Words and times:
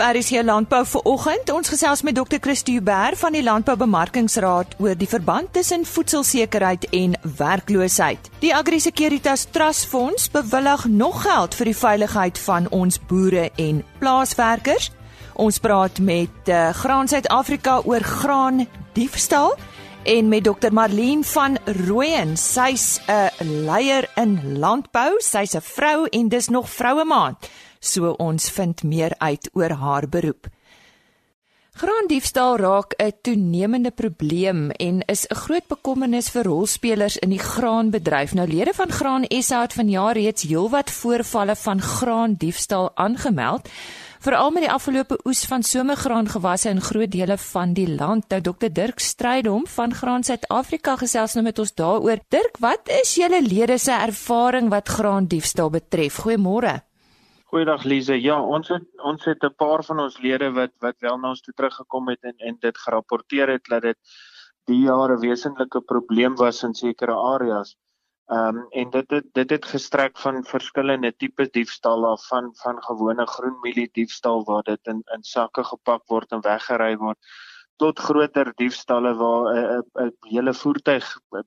RC 0.00 0.42
Landbou 0.42 0.80
vir 0.86 1.02
oggend. 1.04 1.50
Ons 1.52 1.68
gesels 1.68 2.00
met 2.02 2.16
Dr. 2.16 2.38
Christie 2.40 2.78
Huber 2.78 3.16
van 3.20 3.34
die 3.36 3.42
Landboubemarkingsraad 3.44 4.74
oor 4.80 4.96
die 4.96 5.08
verband 5.08 5.52
tussen 5.52 5.84
voedselsekerheid 5.84 6.86
en 6.96 7.16
werkloosheid. 7.36 8.30
Die 8.40 8.54
AgriSecuritas 8.56 9.46
Trust 9.52 9.86
Fonds 9.90 10.30
bewillig 10.32 10.86
nog 10.88 11.22
geld 11.22 11.54
vir 11.54 11.70
die 11.70 11.76
veiligheid 11.76 12.40
van 12.46 12.68
ons 12.72 13.00
boere 13.10 13.50
en 13.56 13.82
plaaswerkers. 14.00 14.90
Ons 15.34 15.60
praat 15.60 15.98
met 15.98 16.48
uh, 16.48 16.70
Graan 16.76 17.08
Suid-Afrika 17.08 17.80
oor 17.84 18.00
graan 18.00 18.66
diefstal 18.96 19.56
en 20.02 20.28
met 20.28 20.44
Dr 20.44 20.72
Marlene 20.72 21.24
van 21.24 21.58
Rooyen. 21.86 22.36
Sy's 22.36 23.00
'n 23.06 23.64
leier 23.66 24.08
in 24.16 24.58
landbou. 24.58 25.20
Sy's 25.20 25.54
'n 25.54 25.60
vrou 25.60 26.06
en 26.10 26.28
dis 26.28 26.48
nog 26.48 26.70
vroue 26.70 27.04
maand. 27.04 27.36
So 27.80 28.14
ons 28.18 28.50
vind 28.50 28.82
meer 28.82 29.14
uit 29.18 29.50
oor 29.52 29.70
haar 29.70 30.08
beroep. 30.08 30.46
Graandiefstal 31.80 32.56
raak 32.56 32.94
'n 32.98 33.12
toenemende 33.22 33.90
probleem 33.90 34.70
en 34.70 35.00
is 35.06 35.26
'n 35.26 35.34
groot 35.34 35.66
bekommernis 35.66 36.28
vir 36.28 36.44
rolspelers 36.44 37.16
in 37.16 37.30
die 37.30 37.38
graanbedryf. 37.38 38.34
Nou 38.34 38.46
lede 38.48 38.74
van 38.74 38.90
Graan 38.90 39.24
SA 39.28 39.60
het 39.62 39.72
vanjaar 39.72 40.14
reeds 40.14 40.42
heelwat 40.42 40.90
voorvalle 40.90 41.56
van 41.56 41.80
graandiefstal 41.80 42.90
aangemeld 42.94 43.68
veral 44.20 44.50
met 44.50 44.62
die 44.62 44.72
afgelope 44.72 45.18
oes 45.24 45.44
van 45.44 45.62
somergraangewasse 45.62 46.68
in 46.68 46.80
groot 46.80 47.10
dele 47.10 47.38
van 47.38 47.72
die 47.72 47.88
land. 47.88 48.28
Nou 48.28 48.40
Dr 48.40 48.68
Dirk 48.72 48.98
Strydom 48.98 49.66
van 49.66 49.94
Graan 49.94 50.22
Suid-Afrika 50.22 50.96
gesels 50.96 51.32
nou 51.34 51.44
met 51.44 51.58
ons 51.58 51.74
daaroor. 51.74 52.18
Dirk, 52.28 52.56
wat 52.58 52.88
is 53.02 53.14
julle 53.14 53.42
lede 53.42 53.78
se 53.78 53.92
ervaring 53.92 54.68
wat 54.68 54.88
graandiefstal 54.88 55.70
betref? 55.70 56.20
Goeiemôre. 56.20 56.89
Goeiedag 57.50 57.82
Lize. 57.82 58.14
Ja, 58.22 58.36
ons 58.38 58.68
het 58.70 58.84
ons 59.02 59.24
het 59.26 59.42
'n 59.42 59.54
paar 59.58 59.82
van 59.84 60.00
ons 60.00 60.18
lede 60.22 60.50
wat 60.58 60.70
wat 60.84 60.96
wel 61.06 61.16
na 61.18 61.30
ons 61.34 61.40
toe 61.42 61.54
teruggekom 61.54 62.08
het 62.08 62.22
en 62.22 62.36
en 62.48 62.56
dit 62.60 62.76
gerapporteer 62.78 63.48
het 63.48 63.64
dat 63.64 63.82
dit 63.82 63.98
die 64.70 64.78
jare 64.82 65.16
'n 65.16 65.20
wesentlike 65.20 65.80
probleem 65.80 66.36
was 66.36 66.62
in 66.62 66.74
sekere 66.74 67.16
areas. 67.32 67.74
Ehm 68.28 68.56
um, 68.56 68.66
en 68.70 68.90
dit 68.90 69.10
het 69.10 69.26
dit 69.34 69.50
het 69.50 69.64
gestrek 69.64 70.18
van 70.18 70.44
verskillende 70.44 71.12
tipe 71.16 71.48
diefstal 71.50 72.06
af 72.06 72.26
van 72.28 72.54
van 72.62 72.82
gewone 72.82 73.26
groenmielie 73.26 73.90
diefstal 73.92 74.44
waar 74.44 74.62
dit 74.62 74.86
in 74.86 75.02
in 75.14 75.22
sakke 75.22 75.64
gepak 75.64 76.02
word 76.06 76.32
en 76.32 76.40
weggery 76.40 76.96
word 76.96 77.18
tot 77.80 77.98
groter 77.98 78.52
diefstalle 78.60 79.14
waar 79.16 79.44
'n 79.48 79.58
uh, 79.58 79.78
'n 80.04 80.06
uh, 80.06 80.30
hele 80.32 80.54
voertuig 80.54 81.06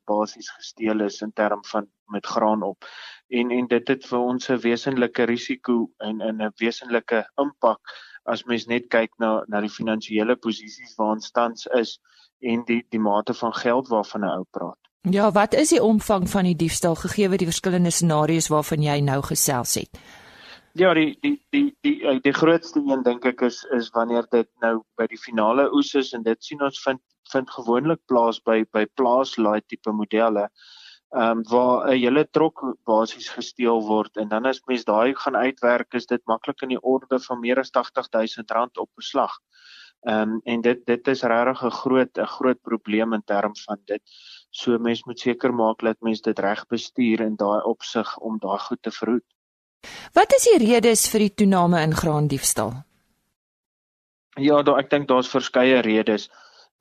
basies 0.10 0.50
gesteel 0.58 1.06
is 1.08 1.22
in 1.22 1.34
term 1.34 1.62
van 1.72 1.88
met 2.06 2.26
graan 2.26 2.64
op. 2.64 2.86
En 3.28 3.52
en 3.52 3.68
dit 3.68 3.88
het 3.88 4.06
vir 4.06 4.20
ons 4.20 4.50
'n 4.50 4.64
wesenlike 4.70 5.24
risiko 5.24 5.90
en 5.98 6.22
'n 6.22 6.52
wesenlike 6.58 7.20
impak 7.36 7.82
as 8.24 8.44
mens 8.44 8.66
net 8.66 8.88
kyk 8.88 9.12
na 9.18 9.44
na 9.48 9.62
die 9.62 9.76
finansiële 9.80 10.36
posisies 10.36 10.96
waar 10.98 11.16
ons 11.16 11.32
tans 11.32 11.68
is 11.82 12.00
en 12.40 12.64
die 12.66 12.82
die 12.90 13.00
mate 13.00 13.34
van 13.34 13.54
geld 13.54 13.88
waarvan 13.88 14.22
'n 14.22 14.36
ou 14.38 14.46
praat. 14.50 14.80
Ja, 15.02 15.32
wat 15.32 15.54
is 15.54 15.70
die 15.70 15.84
omvang 15.84 16.30
van 16.30 16.44
die 16.44 16.56
diefstal 16.56 16.96
gegee 16.96 17.28
word 17.28 17.40
die 17.40 17.52
verskillende 17.52 17.92
scenario's 17.92 18.48
waarvan 18.48 18.82
jy 18.82 19.00
nou 19.00 19.22
gesels 19.22 19.74
het? 19.76 20.00
Ja, 20.82 20.94
die 20.98 21.12
die 21.22 21.36
die 21.54 21.76
die 21.86 22.00
die, 22.02 22.20
die 22.26 22.34
grootste 22.34 22.82
een 22.82 23.04
dink 23.06 23.26
ek 23.30 23.42
is 23.46 23.60
is 23.78 23.92
wanneer 23.94 24.26
dit 24.32 24.48
nou 24.64 24.80
by 24.98 25.06
die 25.12 25.20
finale 25.22 25.68
oes 25.78 25.92
is 26.00 26.14
en 26.18 26.24
dit 26.26 26.40
sien 26.44 26.64
ons 26.66 26.80
vind 26.86 27.02
vind 27.34 27.52
gewoonlik 27.56 28.00
plaas 28.10 28.40
by 28.50 28.56
by 28.78 28.82
plaaslaai 29.02 29.62
tipe 29.70 29.94
modelle. 29.94 30.48
Ehm 31.14 31.44
um, 31.44 31.44
waar 31.52 31.86
'n 31.92 32.00
hele 32.02 32.24
trok 32.38 32.64
basies 32.90 33.30
gesteel 33.36 33.84
word 33.90 34.18
en 34.18 34.32
dan 34.34 34.50
as 34.50 34.64
mens 34.72 34.86
daai 34.90 35.14
gaan 35.26 35.36
uitwerk 35.36 35.94
is 35.94 36.10
dit 36.14 36.26
maklik 36.26 36.66
in 36.66 36.74
die 36.74 36.82
orde 36.96 37.20
van 37.28 37.40
meer 37.44 37.60
as 37.60 37.72
80000 37.72 38.52
rand 38.58 38.82
op 38.86 38.90
beslag. 38.96 39.38
Ehm 40.10 40.34
um, 40.34 40.42
en 40.44 40.62
dit 40.62 40.86
dit 40.86 41.08
is 41.08 41.24
regtig 41.36 41.64
'n 41.64 41.78
groot 41.82 42.18
'n 42.18 42.34
groot 42.38 42.62
probleem 42.62 43.14
in 43.14 43.24
terme 43.26 43.62
van 43.68 43.80
dit. 43.86 44.02
So 44.50 44.80
mens 44.80 45.06
moet 45.06 45.20
seker 45.20 45.54
maak 45.54 45.86
dat 45.86 46.02
mens 46.02 46.22
dit 46.22 46.40
reg 46.40 46.66
bestuur 46.66 47.22
in 47.22 47.36
daai 47.36 47.62
opsig 47.62 48.18
om 48.18 48.40
daai 48.40 48.60
goed 48.60 48.82
te 48.82 48.92
verhoed. 48.92 49.33
Wat 50.14 50.34
is 50.38 50.48
die 50.52 50.60
redes 50.66 51.08
vir 51.12 51.28
die 51.28 51.34
toename 51.44 51.82
in 51.84 51.96
graandiefstal? 51.98 52.74
Ja, 54.42 54.62
daar 54.66 54.82
ek 54.82 54.90
dink 54.90 55.10
daar's 55.10 55.30
verskeie 55.30 55.82
redes. 55.86 56.30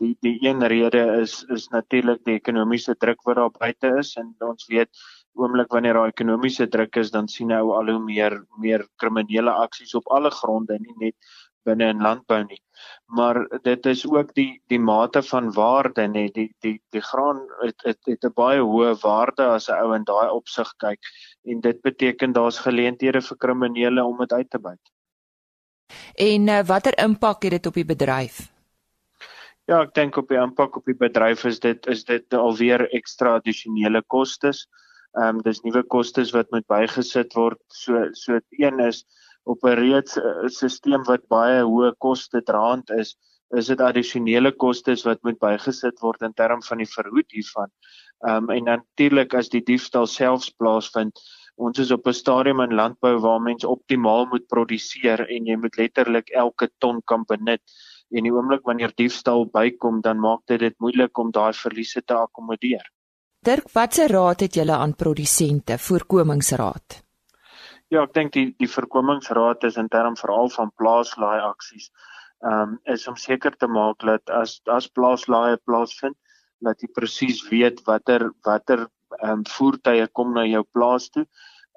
Die 0.00 0.14
die 0.24 0.38
een 0.42 0.64
rede 0.72 1.02
is 1.20 1.42
is 1.52 1.68
natuurlik 1.74 2.22
die 2.24 2.38
ekonomiese 2.40 2.94
druk 2.96 3.22
wat 3.28 3.36
daar 3.36 3.52
buite 3.58 3.92
is 4.00 4.14
en 4.16 4.32
ons 4.40 4.66
weet 4.70 4.90
oomblik 5.34 5.72
wanneer 5.72 5.96
daar 5.96 6.12
ekonomiese 6.12 6.66
druk 6.68 6.96
is, 6.96 7.10
dan 7.10 7.28
sien 7.28 7.52
nou 7.52 7.72
al 7.76 7.92
hoe 7.92 8.00
meer 8.04 8.38
meer 8.60 8.86
kriminele 8.96 9.52
aksies 9.52 9.94
op 9.94 10.08
alle 10.12 10.30
gronde, 10.30 10.78
nie 10.80 10.96
net 11.00 11.16
binne 11.64 11.88
in 11.94 12.02
landbou 12.02 12.40
nie. 12.44 12.60
Maar 13.06 13.40
dit 13.62 13.86
is 13.86 14.04
ook 14.08 14.34
die 14.34 14.62
die 14.72 14.80
mate 14.80 15.22
van 15.22 15.52
waarde 15.52 16.06
nê 16.08 16.26
die 16.34 16.48
die 16.64 16.78
die 16.90 17.02
graan 17.02 17.42
het 17.60 17.84
het, 17.86 17.98
het 18.06 18.24
'n 18.24 18.32
baie 18.34 18.60
hoë 18.60 18.94
waarde 19.02 19.46
as 19.56 19.68
'n 19.68 19.78
ou 19.82 19.94
in 19.94 20.04
daai 20.04 20.30
opsig 20.30 20.72
kyk 20.78 21.00
en 21.44 21.60
dit 21.60 21.82
beteken 21.82 22.32
daar's 22.32 22.58
geleenthede 22.58 23.20
vir 23.20 23.36
kriminele 23.36 24.04
om 24.04 24.18
dit 24.18 24.32
uit 24.32 24.50
te 24.50 24.58
buit. 24.58 24.92
En 26.14 26.48
uh, 26.48 26.62
watter 26.66 26.98
impak 26.98 27.42
het 27.42 27.50
dit 27.50 27.66
op 27.66 27.74
die 27.74 27.84
bedryf? 27.84 28.52
Ja, 29.70 29.82
ek 29.82 29.94
dink 29.94 30.16
op 30.16 30.28
die 30.28 30.40
impak 30.40 30.76
op 30.76 30.88
die 30.90 30.98
bedryf 30.98 31.44
is 31.44 31.60
dit 31.60 31.86
is 31.86 32.04
dit 32.04 32.34
alweer 32.34 32.88
ekstra 32.90 33.36
addisionele 33.38 34.02
kostes. 34.06 34.66
Ehm 35.12 35.36
um, 35.36 35.42
dis 35.42 35.60
nuwe 35.62 35.82
kostes 35.82 36.32
wat 36.32 36.50
moet 36.50 36.66
bygesit 36.66 37.34
word. 37.38 37.60
So 37.68 38.08
so 38.12 38.40
een 38.50 38.80
is 38.80 39.04
op 39.44 39.64
'n 39.64 39.78
reeds 39.78 40.16
uh, 40.16 40.46
stelsel 40.46 41.04
wat 41.08 41.28
baie 41.28 41.62
hoë 41.62 41.92
koste 41.98 42.42
draand 42.42 42.90
is, 42.90 43.16
is 43.56 43.68
dit 43.68 43.80
addisionele 43.80 44.52
kostes 44.52 45.04
wat 45.04 45.22
moet 45.22 45.38
bygesit 45.38 46.00
word 46.00 46.22
in 46.22 46.32
term 46.32 46.62
van 46.62 46.78
die 46.78 46.88
verhoed 46.88 47.30
hiervan. 47.36 47.70
Ehm 48.26 48.48
um, 48.48 48.50
en 48.56 48.64
natuurlik 48.64 49.34
as 49.34 49.48
die 49.52 49.64
diefstal 49.66 50.06
selfs 50.06 50.50
plaasvind, 50.50 51.18
ons 51.56 51.78
is 51.78 51.90
op 51.90 52.06
'n 52.06 52.12
stadium 52.12 52.60
in 52.60 52.74
landbou 52.74 53.18
waar 53.20 53.40
mens 53.40 53.64
optimaal 53.64 54.26
moet 54.26 54.46
produseer 54.46 55.26
en 55.28 55.46
jy 55.46 55.56
moet 55.56 55.76
letterlik 55.76 56.30
elke 56.30 56.70
ton 56.78 57.02
kan 57.04 57.24
benut. 57.28 57.62
En 58.10 58.22
die 58.22 58.32
oomblik 58.32 58.64
wanneer 58.64 58.92
diefstal 58.94 59.46
bykom, 59.46 60.00
dan 60.00 60.20
maak 60.20 60.40
dit 60.46 60.60
dit 60.60 60.74
moeilik 60.78 61.18
om 61.18 61.30
daai 61.30 61.52
verliese 61.52 62.02
te 62.04 62.14
akkommodeer. 62.14 62.84
Dirk, 63.42 63.72
watse 63.72 64.06
raad 64.06 64.40
het 64.40 64.54
julle 64.54 64.72
aan 64.72 64.94
produsente, 64.94 65.78
voorkomingsraad? 65.78 67.01
Ja, 67.92 68.06
ek 68.06 68.14
dink 68.16 68.32
die 68.32 68.46
die 68.62 68.70
voorkomingsraad 68.72 69.66
is 69.68 69.76
in 69.80 69.90
term 69.92 70.14
veral 70.16 70.48
van 70.54 70.70
plaaslaai 70.80 71.44
aksies. 71.44 71.90
Ehm 72.40 72.70
um, 72.72 72.76
is 72.94 73.04
om 73.10 73.18
seker 73.20 73.52
te 73.52 73.68
maak 73.68 74.00
dat 74.08 74.30
as 74.32 74.54
as 74.76 74.88
plaaslaai 74.98 75.58
plaasvind, 75.68 76.16
dat 76.64 76.80
jy 76.80 76.88
presies 76.96 77.42
weet 77.50 77.82
watter 77.88 78.30
watter 78.48 78.86
ehm 78.86 79.42
um, 79.42 79.42
voertuie 79.56 80.06
kom 80.18 80.32
na 80.38 80.46
jou 80.48 80.62
plaas 80.76 81.10
toe. 81.10 81.26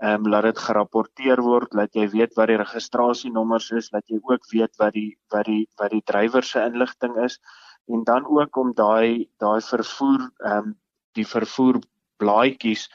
Ehm 0.03 0.23
um, 0.23 0.31
laat 0.31 0.47
dit 0.47 0.61
gerapporteer 0.67 1.41
word, 1.43 1.75
dat 1.81 1.99
jy 1.99 2.07
weet 2.13 2.39
wat 2.39 2.47
die 2.53 2.61
registrasienommers 2.63 3.71
is, 3.81 3.91
dat 3.91 4.07
jy 4.07 4.21
ook 4.23 4.47
weet 4.53 4.79
wat 4.79 4.95
die 4.95 5.11
wat 5.35 5.51
die 5.51 5.65
wat 5.81 5.91
die 5.91 6.03
drywer 6.13 6.47
se 6.47 6.63
inligting 6.63 7.19
is 7.25 7.39
en 7.91 8.07
dan 8.07 8.23
ook 8.25 8.57
om 8.57 8.71
daai 8.73 9.27
daai 9.43 9.59
vervoer 9.67 10.29
ehm 10.39 10.63
um, 10.63 10.71
die 11.19 11.27
vervoer 11.27 11.81
blaadjies 12.23 12.87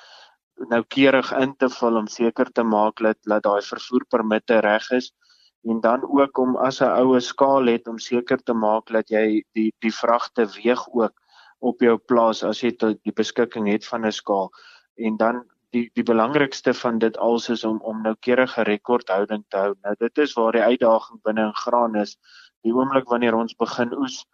noukeurig 0.68 1.32
in 1.32 1.56
te 1.56 1.68
vul 1.68 1.96
om 1.96 2.06
seker 2.06 2.50
te 2.52 2.62
maak 2.62 3.00
dat 3.00 3.18
dat 3.22 3.42
daai 3.42 3.62
vervoerpermitte 3.62 4.60
reg 4.60 4.90
is 4.90 5.12
en 5.64 5.80
dan 5.80 6.04
ook 6.04 6.38
om 6.38 6.56
as 6.56 6.80
'n 6.80 6.92
oue 7.02 7.20
skaal 7.20 7.66
het 7.66 7.88
om 7.88 7.98
seker 7.98 8.42
te 8.42 8.54
maak 8.54 8.86
dat 8.86 9.10
jy 9.10 9.42
die 9.52 9.72
die 9.80 9.94
vragte 10.02 10.46
weeg 10.56 10.88
ook 10.92 11.14
op 11.58 11.80
jou 11.80 11.96
plaas 11.98 12.42
as 12.42 12.60
jy 12.62 12.76
die 12.80 13.12
beskikking 13.12 13.68
het 13.68 13.86
van 13.86 14.06
'n 14.06 14.12
skaal 14.12 14.50
en 14.96 15.16
dan 15.16 15.44
die 15.74 15.90
die 15.94 16.04
belangrikste 16.04 16.74
van 16.74 16.98
dit 16.98 17.18
als 17.18 17.48
is 17.48 17.64
om 17.64 17.80
om 17.80 18.02
noukeurige 18.02 18.62
rekordhouding 18.62 19.44
te 19.48 19.56
hou. 19.56 19.74
Nou 19.82 19.94
dit 19.98 20.18
is 20.18 20.34
waar 20.38 20.52
die 20.52 20.62
uitdaging 20.62 21.20
binne 21.22 21.46
in 21.50 21.54
graan 21.54 21.94
is. 21.94 22.16
Die 22.66 22.74
oomblik 22.74 23.08
wanneer 23.08 23.34
ons 23.38 23.56
begin 23.56 23.94
oes, 23.96 24.24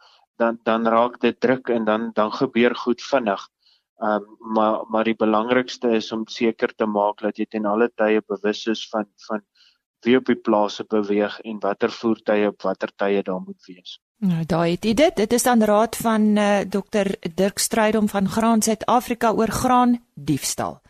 dan 0.40 0.58
dan 0.64 0.86
raak 0.86 1.20
dit 1.20 1.40
druk 1.40 1.68
en 1.68 1.84
dan 1.84 2.10
dan 2.14 2.32
gebeur 2.32 2.74
goed 2.76 3.02
vinnig. 3.02 3.48
Ehm 3.96 4.22
um, 4.22 4.52
maar 4.54 4.84
maar 4.88 5.04
die 5.04 5.16
belangrikste 5.16 5.88
is 5.96 6.12
om 6.12 6.26
seker 6.26 6.74
te 6.74 6.86
maak 6.86 7.20
dat 7.24 7.38
jy 7.38 7.46
ten 7.48 7.64
alle 7.64 7.88
tye 7.94 8.22
bewus 8.26 8.66
is 8.66 8.88
van 8.88 9.06
van 9.28 9.40
wie 10.04 10.16
op 10.16 10.26
die 10.28 10.36
plase 10.48 10.84
beweeg 10.84 11.38
en 11.40 11.60
watter 11.60 11.90
voertuie 11.90 12.48
op 12.48 12.62
watter 12.62 12.92
tye 12.96 13.22
daar 13.22 13.40
moet 13.40 13.64
wees. 13.66 14.00
Nou 14.16 14.44
daai 14.44 14.70
het 14.70 14.82
dit. 14.96 15.16
Dit 15.16 15.32
is 15.32 15.42
dan 15.42 15.62
raad 15.62 15.96
van 15.96 16.22
uh, 16.36 16.60
eh, 16.60 16.68
Dr 16.68 17.12
Dirk 17.34 17.58
Strydom 17.58 18.08
van 18.08 18.28
Graan 18.28 18.62
Suid-Afrika 18.62 19.32
oor 19.32 19.50
graan 19.50 19.98
diefstal. 20.14 20.80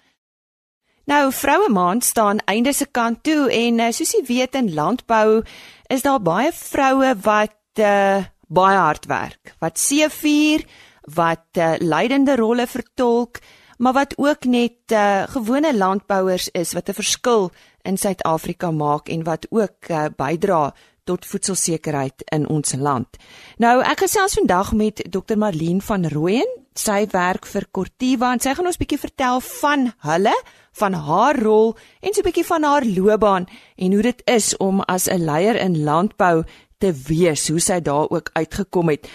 Nou 1.07 1.33
vroue 1.33 1.69
maand 1.71 2.05
staan 2.05 2.39
einde 2.39 2.73
se 2.73 2.87
kant 2.91 3.23
toe 3.23 3.51
en 3.51 3.79
uh, 3.79 3.91
soos 3.91 4.13
jy 4.13 4.23
weet 4.27 4.55
in 4.55 4.75
landbou 4.75 5.43
is 5.87 6.03
daar 6.03 6.23
baie 6.23 6.51
vroue 6.53 7.15
wat 7.23 7.55
uh, 7.79 8.25
baie 8.47 8.79
hard 8.79 9.07
werk. 9.07 9.55
Wat 9.59 9.79
seefuur 9.79 10.67
wat 11.15 11.59
uh, 11.59 11.75
leidende 11.79 12.37
rolle 12.37 12.67
vertolk, 12.67 13.39
maar 13.79 13.93
wat 13.93 14.15
ook 14.17 14.45
net 14.45 14.93
uh, 14.93 15.23
gewone 15.29 15.77
landbouers 15.77 16.49
is 16.49 16.73
wat 16.73 16.89
'n 16.89 16.99
verskil 16.99 17.51
in 17.83 17.97
Suid-Afrika 17.97 18.71
maak 18.71 19.09
en 19.09 19.23
wat 19.23 19.47
ook 19.51 19.89
uh, 19.89 20.05
bydra 20.17 20.75
tot 21.05 21.27
voedselsekerheid 21.27 22.23
in 22.35 22.49
ons 22.49 22.75
land. 22.75 23.17
Nou 23.63 23.79
ek 23.87 24.03
gesels 24.07 24.35
vandag 24.35 24.73
met 24.73 25.05
Dr 25.11 25.39
Marlene 25.39 25.81
van 25.81 26.07
Rooyen. 26.11 26.51
Sy 26.77 27.07
werk 27.13 27.47
vir 27.47 27.69
Cortiva 27.71 28.33
en 28.35 28.43
sy 28.43 28.53
gaan 28.55 28.67
ons 28.67 28.77
bietjie 28.77 29.01
vertel 29.01 29.41
van 29.41 29.93
hulle, 30.05 30.35
van 30.77 30.93
haar 30.93 31.39
rol 31.41 31.77
en 32.01 32.13
so 32.13 32.21
'n 32.21 32.27
bietjie 32.27 32.45
van 32.45 32.63
haar 32.63 32.85
loopbaan 32.85 33.47
en 33.77 33.93
hoe 33.93 34.03
dit 34.03 34.23
is 34.25 34.57
om 34.57 34.81
as 34.81 35.09
'n 35.09 35.25
leier 35.25 35.57
in 35.57 35.85
landbou 35.85 36.45
te 36.79 36.93
wees, 36.93 37.49
hoe 37.49 37.61
sy 37.61 37.81
daar 37.81 38.11
ook 38.11 38.31
uitgekom 38.33 38.89
het. 38.89 39.09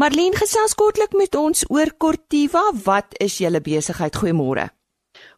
Marlene 0.00 0.32
gesels 0.32 0.72
kortlik 0.80 1.12
met 1.12 1.34
ons 1.36 1.66
oor 1.68 1.90
Cortiva. 2.00 2.60
Wat 2.84 3.16
is 3.20 3.34
julle 3.42 3.60
besigheid? 3.60 4.14
Goeiemôre. 4.16 4.62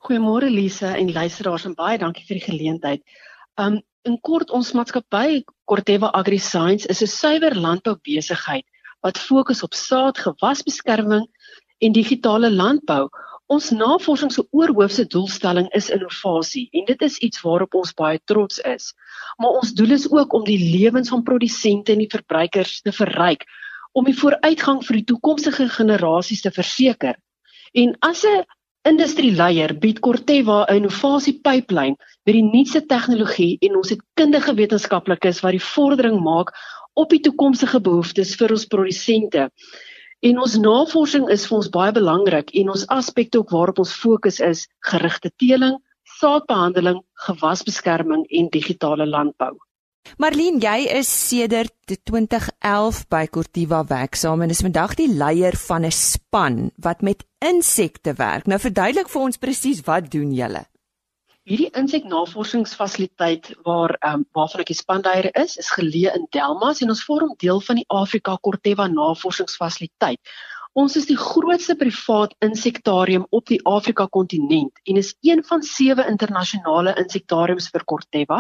Goeiemôre 0.07 0.51
Lise 0.55 0.93
en 1.01 1.09
luisteraars 1.11 1.65
en 1.67 1.73
baie 1.75 1.97
dankie 1.99 2.23
vir 2.29 2.39
die 2.39 2.45
geleentheid. 2.45 3.03
Um 3.59 3.81
in 4.07 4.21
kort 4.29 4.53
ons 4.55 4.71
maatskappy 4.79 5.41
Corteva 5.67 6.13
Agri 6.15 6.39
Science 6.39 6.87
is 6.95 7.03
'n 7.03 7.11
suiwer 7.11 7.57
landboubesigheid 7.59 8.63
wat 9.03 9.19
fokus 9.19 9.65
op 9.67 9.75
saad, 9.75 10.19
gewasbeskerming 10.19 11.27
en 11.81 11.93
digitale 11.93 12.51
landbou. 12.51 13.09
Ons 13.49 13.71
navorsing 13.71 14.31
se 14.31 14.47
oorhoofse 14.53 15.07
doelstelling 15.07 15.67
is 15.75 15.91
innovasie 15.91 16.69
en 16.73 16.85
dit 16.85 17.03
is 17.03 17.19
iets 17.19 17.43
waarop 17.43 17.75
ons 17.75 17.95
baie 17.95 18.21
trots 18.25 18.59
is. 18.59 18.95
Maar 19.39 19.59
ons 19.59 19.73
doel 19.73 19.91
is 19.91 20.07
ook 20.13 20.33
om 20.33 20.45
die 20.45 20.71
lewens 20.79 21.09
van 21.09 21.23
produsente 21.23 21.93
en 21.93 21.99
die 21.99 22.15
verbruikers 22.15 22.81
te 22.81 22.93
verryk 22.93 23.43
om 23.93 24.05
die 24.09 24.17
vooruitgang 24.17 24.81
vir 24.87 24.99
die 25.01 25.09
toekomstige 25.13 25.69
generasies 25.69 26.43
te 26.43 26.51
verseker. 26.51 27.17
En 27.75 27.97
as 28.01 28.25
'n 28.25 28.45
industrieleier 28.89 29.79
bied 29.79 30.01
Corteva 30.01 30.65
'n 30.67 30.77
innovasiepyplyn 30.77 31.97
met 32.27 32.35
die 32.35 32.43
nuutste 32.43 32.87
tegnologie 32.87 33.59
en 33.61 33.77
ons 33.77 33.91
het 33.91 34.01
kundige 34.15 34.55
wetenskaplikes 34.55 35.41
wat 35.43 35.53
die 35.53 35.67
vordering 35.75 36.21
maak 36.21 36.53
op 36.95 37.11
die 37.11 37.21
toekomstige 37.21 37.81
behoeftes 37.81 38.35
vir 38.37 38.51
ons 38.51 38.67
produsente. 38.67 39.51
En 40.21 40.39
ons 40.39 40.59
navorsing 40.59 41.29
is 41.35 41.47
vir 41.47 41.57
ons 41.57 41.71
baie 41.71 41.93
belangrik 41.93 42.53
en 42.55 42.69
ons 42.75 42.87
aspekte 42.87 43.39
ook 43.39 43.51
waarop 43.51 43.79
ons 43.79 43.95
fokus 44.05 44.41
is 44.41 44.69
gerigte 44.91 45.31
teeling, 45.37 45.79
saadbehandeling, 46.21 47.01
gewasbeskerming 47.27 48.27
en 48.31 48.49
digitale 48.49 49.07
landbou. 49.07 49.57
Marlene, 50.21 50.61
jy 50.61 50.89
is 50.99 51.09
sedert 51.09 51.73
2011 52.09 52.99
by 53.13 53.23
Cortiva 53.33 53.81
werksaam 53.89 54.43
en 54.45 54.53
is 54.55 54.61
vandag 54.65 54.97
die 54.99 55.09
leier 55.09 55.57
van 55.69 55.87
'n 55.87 55.95
span 55.99 56.59
wat 56.77 57.03
met 57.03 57.25
insekte 57.41 58.15
werk. 58.19 58.47
Nou 58.47 58.59
verduidelik 58.59 59.09
vir 59.09 59.23
ons 59.23 59.39
presies 59.39 59.81
wat 59.87 60.11
doen 60.11 60.35
julle? 60.35 60.65
Hierdie 61.43 61.71
inseknavorsingsfasiliteit 61.75 63.55
waar 63.67 63.97
ehm 64.01 64.21
um, 64.21 64.27
waarvan 64.33 64.61
ek 64.61 64.71
die 64.71 64.79
spanleier 64.79 65.31
is, 65.45 65.57
is 65.57 65.71
geleë 65.71 66.15
in 66.19 66.27
Delmas 66.31 66.83
en 66.83 66.95
ons 66.95 67.05
vorm 67.05 67.35
deel 67.39 67.61
van 67.61 67.77
die 67.77 67.89
Afrika 67.89 68.37
Corteva 68.43 68.87
Navorsingsfasiliteit. 68.87 70.21
Ons 70.73 70.97
is 70.97 71.07
die 71.07 71.19
grootste 71.21 71.75
privaat 71.77 72.33
insektarium 72.41 73.27
op 73.31 73.47
die 73.51 73.61
Afrika 73.69 74.07
kontinent 74.07 74.79
en 74.89 74.97
is 74.97 75.15
een 75.21 75.43
van 75.45 75.63
sewe 75.63 76.07
internasionale 76.09 76.95
insektariums 77.03 77.69
vir 77.75 77.85
Corteva. 77.85 78.39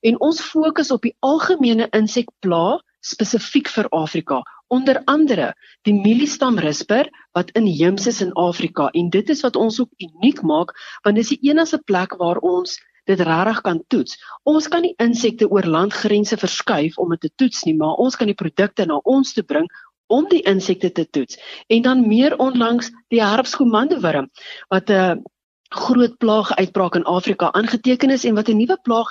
En 0.00 0.20
ons 0.20 0.40
fokus 0.40 0.90
op 0.90 1.02
die 1.02 1.16
algemene 1.20 1.88
insekpla 1.96 2.80
spesifiek 3.00 3.68
vir 3.68 3.88
Afrika 3.96 4.42
onder 4.70 5.00
andere 5.10 5.50
die 5.88 5.94
mieliestamrisper 5.96 7.08
wat 7.36 7.50
inheems 7.58 8.06
is 8.06 8.20
in 8.20 8.32
Afrika 8.38 8.88
en 8.94 9.10
dit 9.10 9.32
is 9.34 9.42
wat 9.46 9.56
ons 9.56 9.80
ook 9.80 9.90
uniek 9.98 10.42
maak 10.42 10.74
want 11.04 11.18
dis 11.18 11.32
die 11.34 11.40
enigste 11.50 11.80
plek 11.90 12.14
waar 12.20 12.38
ons 12.44 12.78
dit 13.08 13.20
regtig 13.26 13.60
kan 13.66 13.80
toets. 13.88 14.18
Ons 14.46 14.68
kan 14.68 14.84
nie 14.84 14.94
insekte 15.02 15.48
oor 15.50 15.66
landgrense 15.66 16.36
verskuif 16.38 16.98
om 17.00 17.10
dit 17.16 17.24
te 17.26 17.30
toets 17.42 17.64
nie, 17.66 17.74
maar 17.74 17.98
ons 17.98 18.16
kan 18.16 18.28
die 18.30 18.38
produkte 18.38 18.86
na 18.86 19.00
ons 19.08 19.32
toe 19.34 19.44
bring 19.44 19.66
om 20.10 20.28
die 20.30 20.42
insekte 20.46 20.90
te 20.92 21.06
toets. 21.10 21.38
En 21.68 21.82
dan 21.82 22.06
meer 22.08 22.36
onlangs 22.38 22.90
die 23.10 23.22
herfskomandewurm 23.22 24.30
wat 24.68 24.90
'n 24.90 25.24
groot 25.70 26.16
plaag 26.18 26.54
uitbraak 26.56 26.94
in 26.94 27.04
Afrika 27.04 27.50
aangeteken 27.52 28.10
is 28.10 28.24
en 28.24 28.34
wat 28.34 28.48
'n 28.48 28.56
nuwe 28.56 28.78
plaag 28.82 29.10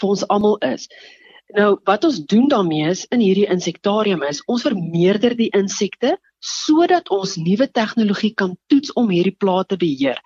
vir 0.00 0.08
ons 0.14 0.26
almal 0.28 0.56
is. 0.66 0.88
Nou 1.56 1.78
wat 1.88 2.04
ons 2.04 2.20
doen 2.28 2.48
daarmee 2.48 2.90
is 2.92 3.06
in 3.14 3.22
hierdie 3.24 3.48
insektarium 3.48 4.22
is 4.28 4.42
ons 4.46 4.66
vermeerder 4.66 5.36
die 5.36 5.48
insekte 5.56 6.18
sodat 6.44 7.08
ons 7.14 7.38
nuwe 7.40 7.66
tegnologie 7.72 8.34
kan 8.36 8.52
toets 8.68 8.92
om 9.00 9.08
hierdie 9.10 9.36
plaag 9.36 9.70
te 9.72 9.78
beheer. 9.80 10.20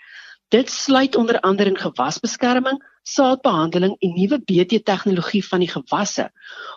Dit 0.53 0.69
sluit 0.69 1.17
onder 1.17 1.39
andere 1.41 1.71
in 1.71 1.79
gewasbeskerming, 1.81 2.77
saadbehandeling 3.09 3.95
en 4.01 4.13
nuwe 4.19 4.39
BT 4.45 4.83
tegnologie 4.85 5.45
van 5.47 5.63
die 5.65 5.71
gewasse. 5.71 6.29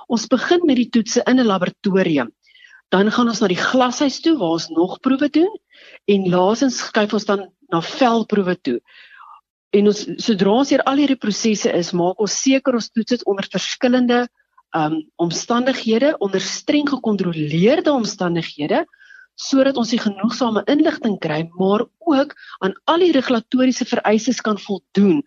Ons 0.08 0.30
begin 0.32 0.64
met 0.64 0.80
die 0.80 0.90
toetse 0.90 1.26
in 1.26 1.40
'n 1.40 1.46
laboratorium. 1.46 2.32
Dan 2.90 3.12
gaan 3.12 3.28
ons 3.28 3.42
na 3.42 3.48
die 3.48 3.60
glashuis 3.60 4.22
toe 4.22 4.38
waar 4.38 4.56
ons 4.56 4.70
nog 4.70 5.00
proewe 5.00 5.30
doen 5.30 5.52
en 6.06 6.30
laasens 6.30 6.78
skuif 6.78 7.14
ons 7.14 7.26
dan 7.26 7.50
na 7.70 7.82
veldproewe 7.82 8.56
toe 8.62 8.80
en 9.76 9.92
ons 9.92 10.02
sodra 10.24 10.54
ons 10.62 10.72
hier 10.72 10.84
al 10.90 11.02
hierdie 11.02 11.20
prosesse 11.20 11.72
is, 11.76 11.92
maak 11.94 12.22
ons 12.24 12.36
seker 12.46 12.78
ons 12.78 12.92
toets 12.92 13.16
dit 13.16 13.26
onder 13.30 13.48
verskillende 13.52 14.26
um 14.76 15.00
omstandighede, 15.24 16.16
onder 16.20 16.44
streng 16.44 16.90
gekontroleerde 16.90 17.94
omstandighede 17.96 18.86
sodat 19.36 19.76
ons 19.76 19.90
die 19.92 20.00
genoegsame 20.00 20.64
inligting 20.72 21.18
kry, 21.20 21.42
maar 21.60 21.84
ook 22.08 22.32
aan 22.64 22.76
al 22.88 23.04
die 23.04 23.12
regulatoriese 23.12 23.84
vereistes 23.88 24.40
kan 24.42 24.56
voldoen 24.56 25.24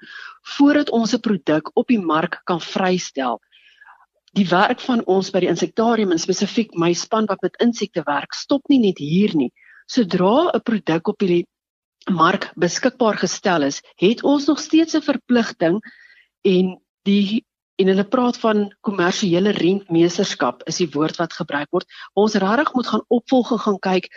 voordat 0.56 0.90
ons 0.90 1.12
'n 1.14 1.20
produk 1.20 1.70
op 1.76 1.88
die 1.88 2.00
mark 2.00 2.40
kan 2.44 2.60
vrystel. 2.60 3.40
Die 4.32 4.48
werk 4.48 4.80
van 4.80 5.04
ons 5.04 5.30
by 5.30 5.40
die 5.40 5.52
insektarium 5.52 6.12
en 6.12 6.18
spesifiek 6.18 6.72
my 6.74 6.92
span 6.92 7.26
wat 7.26 7.42
met 7.42 7.60
insekte 7.60 8.02
werk, 8.06 8.34
stop 8.34 8.62
nie 8.68 8.78
net 8.78 8.98
hier 8.98 9.36
nie. 9.36 9.52
Sodra 9.86 10.50
'n 10.54 10.60
produk 10.62 11.08
op 11.08 11.18
die 11.18 11.46
mark 12.10 12.50
beskikbaar 12.56 13.18
gestel 13.18 13.62
is, 13.62 13.82
het 13.96 14.22
ons 14.22 14.46
nog 14.46 14.60
steeds 14.60 14.96
'n 14.96 15.02
verpligting 15.02 15.80
en 16.42 16.78
die 17.02 17.44
en 17.78 17.86
hulle 17.86 18.04
praat 18.04 18.36
van 18.42 18.74
kommersiële 18.80 19.50
rentmeesterskap 19.54 20.64
is 20.66 20.80
die 20.82 20.90
woord 20.90 21.16
wat 21.16 21.32
gebruik 21.32 21.68
word. 21.70 21.86
Ons 22.14 22.34
regtig 22.34 22.74
moet 22.74 22.86
gaan 22.86 23.04
opvolge 23.08 23.58
gaan 23.58 23.78
kyk 23.78 24.08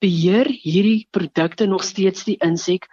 beheer 0.00 0.48
hierdie 0.48 1.06
produkte 1.10 1.66
nog 1.66 1.84
steeds 1.84 2.24
die 2.24 2.38
insek 2.40 2.88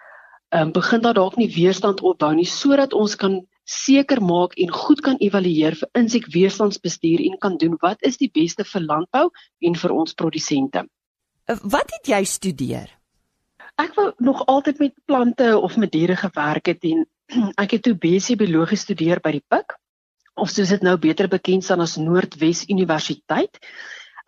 um, 0.52 0.72
begin 0.72 1.00
daar 1.00 1.16
dalk 1.16 1.36
nie 1.36 1.48
weerstand 1.54 2.00
opbou 2.00 2.34
nie 2.34 2.46
sodat 2.46 2.92
ons 2.92 3.16
kan 3.16 3.40
seker 3.68 4.20
maak 4.24 4.56
en 4.56 4.72
goed 4.72 5.00
kan 5.04 5.16
evalueer 5.20 5.76
vir 5.76 5.88
insekweerstandsbestuur 6.02 7.24
en 7.24 7.38
kan 7.38 7.56
doen 7.56 7.76
wat 7.80 8.04
is 8.04 8.16
die 8.20 8.30
beste 8.32 8.64
vir 8.64 8.84
landbou 8.84 9.28
en 9.60 9.76
vir 9.76 9.92
ons 9.92 10.14
produsente. 10.14 10.84
Wat 11.48 11.92
het 11.96 12.08
jy 12.08 12.22
studeer? 12.24 12.97
Ek 13.78 13.94
wou 13.94 14.08
nog 14.18 14.42
altyd 14.50 14.78
met 14.82 14.94
plante 15.06 15.58
of 15.58 15.76
met 15.76 15.92
diere 15.92 16.16
gewerk 16.18 16.66
het 16.72 16.84
en 16.88 17.06
ek 17.62 17.76
het 17.76 17.84
toe 17.86 17.94
BSc 17.94 18.38
biologie 18.40 18.74
gestudeer 18.76 19.22
by 19.22 19.36
die 19.38 19.44
PUK 19.52 19.76
of 20.38 20.50
soos 20.50 20.72
dit 20.74 20.84
nou 20.86 20.96
beter 20.98 21.28
bekend 21.30 21.64
staan 21.66 21.82
as 21.82 21.96
Noordwes 21.98 22.62
Universiteit. 22.70 23.58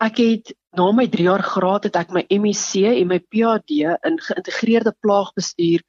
Ek 0.03 0.19
het 0.19 0.51
na 0.75 0.89
my 0.95 1.07
3 1.11 1.27
jaar 1.29 1.45
graad 1.47 1.87
het 1.87 1.99
ek 2.01 2.11
my 2.15 2.25
MSc 2.35 2.83
en 2.91 3.11
my 3.11 3.21
PhD 3.31 3.85
in 4.07 4.19
geïntegreerde 4.27 4.95
plaagbestuur 5.03 5.85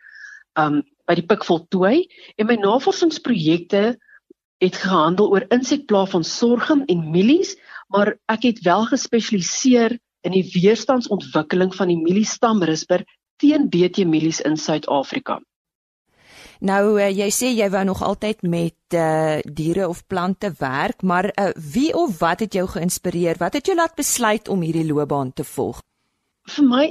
um 0.61 0.81
by 1.09 1.17
die 1.17 1.25
PUK 1.27 1.43
voltooi 1.47 2.05
en 2.37 2.47
my 2.47 2.57
navorsingsprojekte 2.61 3.81
het 4.61 4.77
gehandel 4.77 5.31
oor 5.33 5.47
insekplaag 5.49 6.11
van 6.13 6.23
sorghum 6.23 6.83
en 6.91 7.01
mielies, 7.11 7.55
maar 7.89 8.13
ek 8.29 8.45
het 8.45 8.61
wel 8.65 8.85
gespesialiseer 8.91 9.97
in 10.21 10.35
die 10.37 10.45
weerstandsontwikkeling 10.53 11.73
van 11.75 11.89
die 11.89 11.97
mieliestamrisper 11.97 13.03
teen 13.41 13.69
BT 13.73 14.05
mielies 14.05 14.41
in 14.45 14.57
Suid-Afrika. 14.57 15.41
Nou 16.61 16.99
uh, 16.99 17.07
jy 17.09 17.29
sê 17.33 17.49
jy 17.57 17.67
wou 17.73 17.81
nog 17.89 18.03
altyd 18.05 18.43
met 18.45 18.93
uh, 18.93 19.39
diere 19.41 19.87
of 19.89 20.03
plante 20.05 20.51
werk, 20.59 21.01
maar 21.01 21.31
uh, 21.33 21.49
wie 21.73 21.89
of 21.97 22.19
wat 22.21 22.45
het 22.45 22.53
jou 22.53 22.67
geïnspireer? 22.69 23.39
Wat 23.41 23.57
het 23.57 23.65
jou 23.65 23.75
laat 23.77 23.97
besluit 23.97 24.51
om 24.51 24.61
hierdie 24.61 24.85
loopbaan 24.85 25.33
te 25.33 25.45
volg? 25.47 25.81
Vir 26.53 26.67
my 26.67 26.85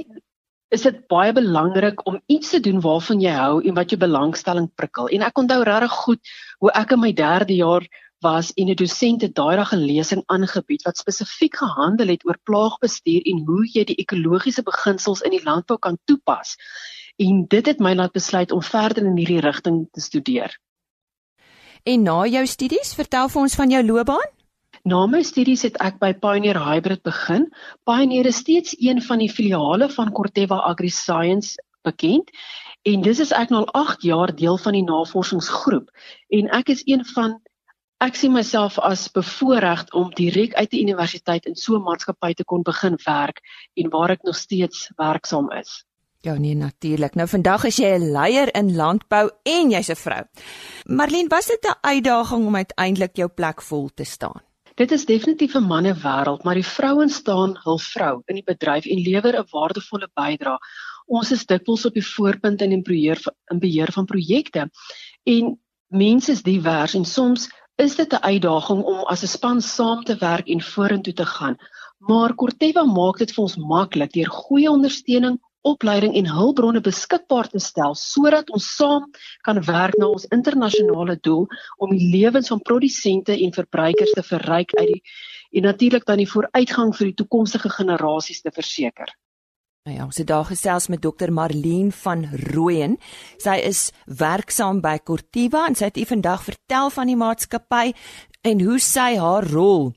is 0.75 0.83
dit 0.87 0.99
baie 1.11 1.31
belangrik 1.35 2.03
om 2.07 2.19
iets 2.31 2.51
te 2.53 2.59
doen 2.63 2.79
waarvan 2.83 3.23
jy 3.23 3.31
hou 3.35 3.55
en 3.63 3.75
wat 3.75 3.91
jou 3.91 3.99
belangstelling 3.99 4.69
prikkel. 4.75 5.07
En 5.15 5.23
ek 5.27 5.39
onthou 5.39 5.61
regtig 5.67 5.95
goed 6.03 6.35
hoe 6.63 6.71
ek 6.79 6.95
in 6.95 7.03
my 7.03 7.11
3de 7.15 7.57
jaar 7.59 7.87
was 8.21 8.53
en 8.53 8.69
'n 8.69 8.75
dosent 8.75 9.21
het 9.21 9.35
daai 9.35 9.55
dag 9.55 9.73
'n 9.73 9.85
lesing 9.85 10.23
aangebied 10.25 10.81
wat 10.87 10.97
spesifiek 10.97 11.55
gehandel 11.55 12.07
het 12.07 12.25
oor 12.25 12.37
plaagbestuur 12.43 13.21
en 13.21 13.45
hoe 13.45 13.65
jy 13.73 13.83
die 13.83 14.01
ekologiese 14.03 14.63
beginsels 14.63 15.21
in 15.21 15.31
die 15.31 15.43
landbou 15.43 15.77
kan 15.79 15.97
toepas. 16.05 16.55
En 17.17 17.45
dit 17.47 17.65
het 17.65 17.79
my 17.79 17.93
laat 17.93 18.11
besluit 18.11 18.51
om 18.51 18.61
verder 18.61 19.05
in 19.05 19.17
hierdie 19.17 19.39
rigting 19.39 19.87
te 19.91 20.01
studeer. 20.01 20.59
En 21.83 22.03
na 22.03 22.25
jou 22.25 22.45
studies, 22.45 22.93
vertel 22.93 23.29
vir 23.29 23.41
ons 23.41 23.55
van 23.55 23.69
jou 23.69 23.85
loopbaan? 23.85 24.29
Na 24.83 25.05
my 25.05 25.21
studies 25.23 25.61
het 25.61 25.77
ek 25.77 25.99
by 25.99 26.13
Pioneer 26.13 26.57
Hybrid 26.65 27.01
begin. 27.01 27.53
Pioneer 27.83 28.25
is 28.25 28.35
steeds 28.35 28.75
een 28.79 29.01
van 29.01 29.19
die 29.19 29.29
filiale 29.29 29.89
van 29.89 30.11
Corteva 30.11 30.55
AgriScience 30.55 31.57
bekend. 31.81 32.29
En 32.81 33.01
dis 33.01 33.19
is 33.19 33.31
ek 33.31 33.49
nou 33.53 33.61
al 33.61 33.73
8 33.81 34.01
jaar 34.01 34.35
deel 34.35 34.57
van 34.57 34.73
die 34.73 34.85
navorsingsgroep 34.85 35.89
en 36.37 36.49
ek 36.57 36.69
is 36.73 36.81
een 36.85 37.05
van 37.05 37.37
Ek 38.01 38.15
sien 38.17 38.31
myself 38.33 38.79
as 38.81 39.03
bevoorreg 39.13 39.83
om 39.93 40.07
direk 40.17 40.55
uit 40.57 40.71
die 40.71 40.79
universiteit 40.81 41.45
in 41.45 41.55
so 41.55 41.75
'n 41.77 41.83
maatskappy 41.85 42.33
te 42.33 42.43
kon 42.43 42.63
begin 42.65 42.97
werk 43.05 43.41
en 43.77 43.89
waar 43.93 44.09
ek 44.09 44.23
nog 44.23 44.35
steeds 44.35 44.89
werksaam 44.97 45.51
is. 45.51 45.85
Ja 46.21 46.33
nee 46.33 46.55
natuurlik. 46.55 47.13
Nou 47.15 47.27
vandag 47.27 47.63
is 47.63 47.77
jy 47.77 47.93
'n 47.93 48.11
leier 48.11 48.49
in 48.55 48.75
landbou 48.75 49.29
en 49.43 49.69
jy's 49.69 49.89
'n 49.89 49.95
vrou. 49.95 50.23
Marlene, 50.85 51.29
was 51.29 51.45
dit 51.45 51.63
'n 51.65 51.77
uitdaging 51.81 52.45
om 52.47 52.55
uiteindelik 52.55 53.15
jou 53.15 53.29
plek 53.29 53.61
vol 53.61 53.89
te 53.93 54.03
staan? 54.03 54.41
Dit 54.75 54.91
is 54.91 55.05
definitief 55.05 55.55
'n 55.55 55.67
manne 55.67 55.93
wêreld, 55.93 56.43
maar 56.43 56.55
die 56.55 56.65
vrouens 56.65 57.15
staan 57.15 57.59
hul 57.63 57.79
vrou 57.79 58.23
in 58.25 58.35
die 58.35 58.49
bedryf 58.53 58.85
en 58.85 58.97
lewer 58.97 59.37
'n 59.37 59.47
waardevolle 59.51 60.09
bydrae. 60.13 60.57
Ons 61.05 61.31
is 61.31 61.45
dikwels 61.45 61.85
op 61.85 61.93
die 61.93 62.07
voorpunt 62.15 62.61
in 62.61 62.69
die 62.69 62.81
beheer 62.81 63.21
in 63.51 63.59
beheer 63.59 63.91
van 63.91 64.05
projekte 64.05 64.69
en 65.23 65.59
mense 65.87 66.31
is 66.31 66.41
divers 66.41 66.93
en 66.93 67.05
soms 67.05 67.49
is 67.81 67.95
dit 67.95 68.13
'n 68.13 68.23
uitdaging 68.31 68.81
om 68.83 68.99
as 69.13 69.23
'n 69.23 69.33
span 69.37 69.61
saam 69.61 70.03
te 70.03 70.15
werk 70.15 70.47
en 70.47 70.61
vorentoe 70.61 71.13
te 71.13 71.25
gaan. 71.25 71.57
Maar 71.97 72.35
Corteva 72.35 72.83
maak 72.83 73.17
dit 73.17 73.31
vir 73.33 73.43
ons 73.43 73.55
maklik 73.57 74.11
deur 74.13 74.29
goeie 74.29 74.69
ondersteuning, 74.69 75.39
opleiding 75.61 76.15
en 76.15 76.27
hulpbronne 76.27 76.81
beskikbaar 76.81 77.47
te 77.49 77.59
stel 77.59 77.95
sodat 77.95 78.49
ons 78.49 78.75
saam 78.75 79.03
kan 79.41 79.63
werk 79.65 79.97
na 79.97 80.05
ons 80.05 80.25
internasionale 80.25 81.17
doel 81.21 81.47
om 81.77 81.89
die 81.97 82.09
lewens 82.17 82.47
van 82.47 82.61
produsente 82.61 83.33
en 83.45 83.53
verbruikers 83.53 84.11
te 84.11 84.23
verryk 84.23 84.73
uit 84.75 84.87
die 84.93 85.01
en 85.51 85.61
natuurlik 85.67 86.05
dan 86.05 86.17
die 86.17 86.31
vooruitgang 86.31 86.95
vir 86.95 87.05
die 87.05 87.17
toekomstige 87.23 87.69
generasies 87.69 88.41
te 88.41 88.51
verseker. 88.55 89.09
Nou 89.81 89.95
ja, 89.97 90.03
ons 90.05 90.17
het 90.17 90.27
daar 90.29 90.45
gesels 90.45 90.87
met 90.87 91.01
Dr 91.01 91.31
Marlene 91.33 91.91
van 91.91 92.27
Rooyen. 92.53 92.99
Sy 93.41 93.55
is 93.65 93.87
werksaam 94.05 94.77
by 94.81 94.99
Cortiva 95.01 95.63
en 95.65 95.75
sy 95.75 95.89
het 95.89 95.97
u 95.97 96.05
vandag 96.05 96.43
vertel 96.45 96.93
van 96.93 97.09
die 97.09 97.17
maatskappy 97.17 97.87
en 98.45 98.61
hoe 98.61 98.77
sy 98.77 99.15
haar 99.17 99.49
rol 99.49 99.89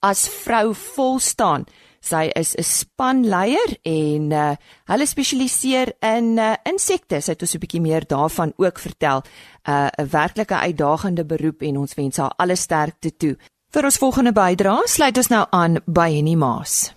as 0.00 0.24
vrou 0.44 0.72
vol 0.72 1.20
staan. 1.20 1.68
Sy 2.00 2.30
is 2.40 2.54
'n 2.56 2.62
spanleier 2.62 3.76
en 3.82 4.32
uh, 4.32 4.56
hulle 4.86 5.06
spesialiseer 5.06 5.92
in 6.00 6.38
uh, 6.38 6.54
insekte. 6.64 7.20
Sy 7.20 7.32
het 7.32 7.42
ons 7.42 7.54
'n 7.54 7.60
bietjie 7.60 7.80
meer 7.80 8.06
daarvan 8.06 8.52
ook 8.56 8.78
vertel. 8.78 9.22
Uh, 9.68 9.88
'n 9.92 10.02
uh, 10.02 10.10
werklike 10.10 10.56
uitdagende 10.56 11.24
beroep 11.24 11.62
en 11.62 11.76
ons 11.76 11.94
wens 11.94 12.16
haar 12.16 12.32
alle 12.36 12.56
sterkte 12.56 13.16
toe. 13.16 13.36
Vir 13.70 13.84
ons 13.84 13.98
volgende 13.98 14.32
bydrae 14.32 14.88
sluit 14.88 15.16
ons 15.16 15.28
nou 15.28 15.46
aan 15.50 15.82
by 15.84 16.14
Henny 16.14 16.34
Maas. 16.34 16.95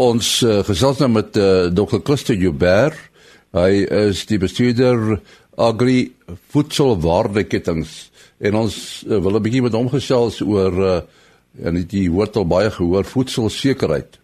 Ons 0.00 0.38
uh, 0.46 0.60
gesels 0.64 1.00
nou 1.02 1.10
met 1.12 1.34
uh, 1.36 1.68
Dr. 1.76 1.98
Christo 2.00 2.32
Joubert. 2.32 2.96
Hy 3.52 3.82
is 4.08 4.22
die 4.30 4.38
bestuurder 4.40 5.18
Agri 5.60 6.12
Voedselwaardeketings 6.54 7.96
en 8.40 8.56
ons 8.62 8.76
uh, 9.04 9.18
wil 9.20 9.36
'n 9.36 9.44
bietjie 9.44 9.64
met 9.66 9.76
hom 9.76 9.90
gesels 9.92 10.38
oor 10.40 10.78
uh, 10.80 10.94
en 11.66 11.76
dit 11.76 12.08
word 12.08 12.38
al 12.40 12.46
baie 12.48 12.70
gehoor 12.72 13.04
voedselsekerheid. 13.04 14.16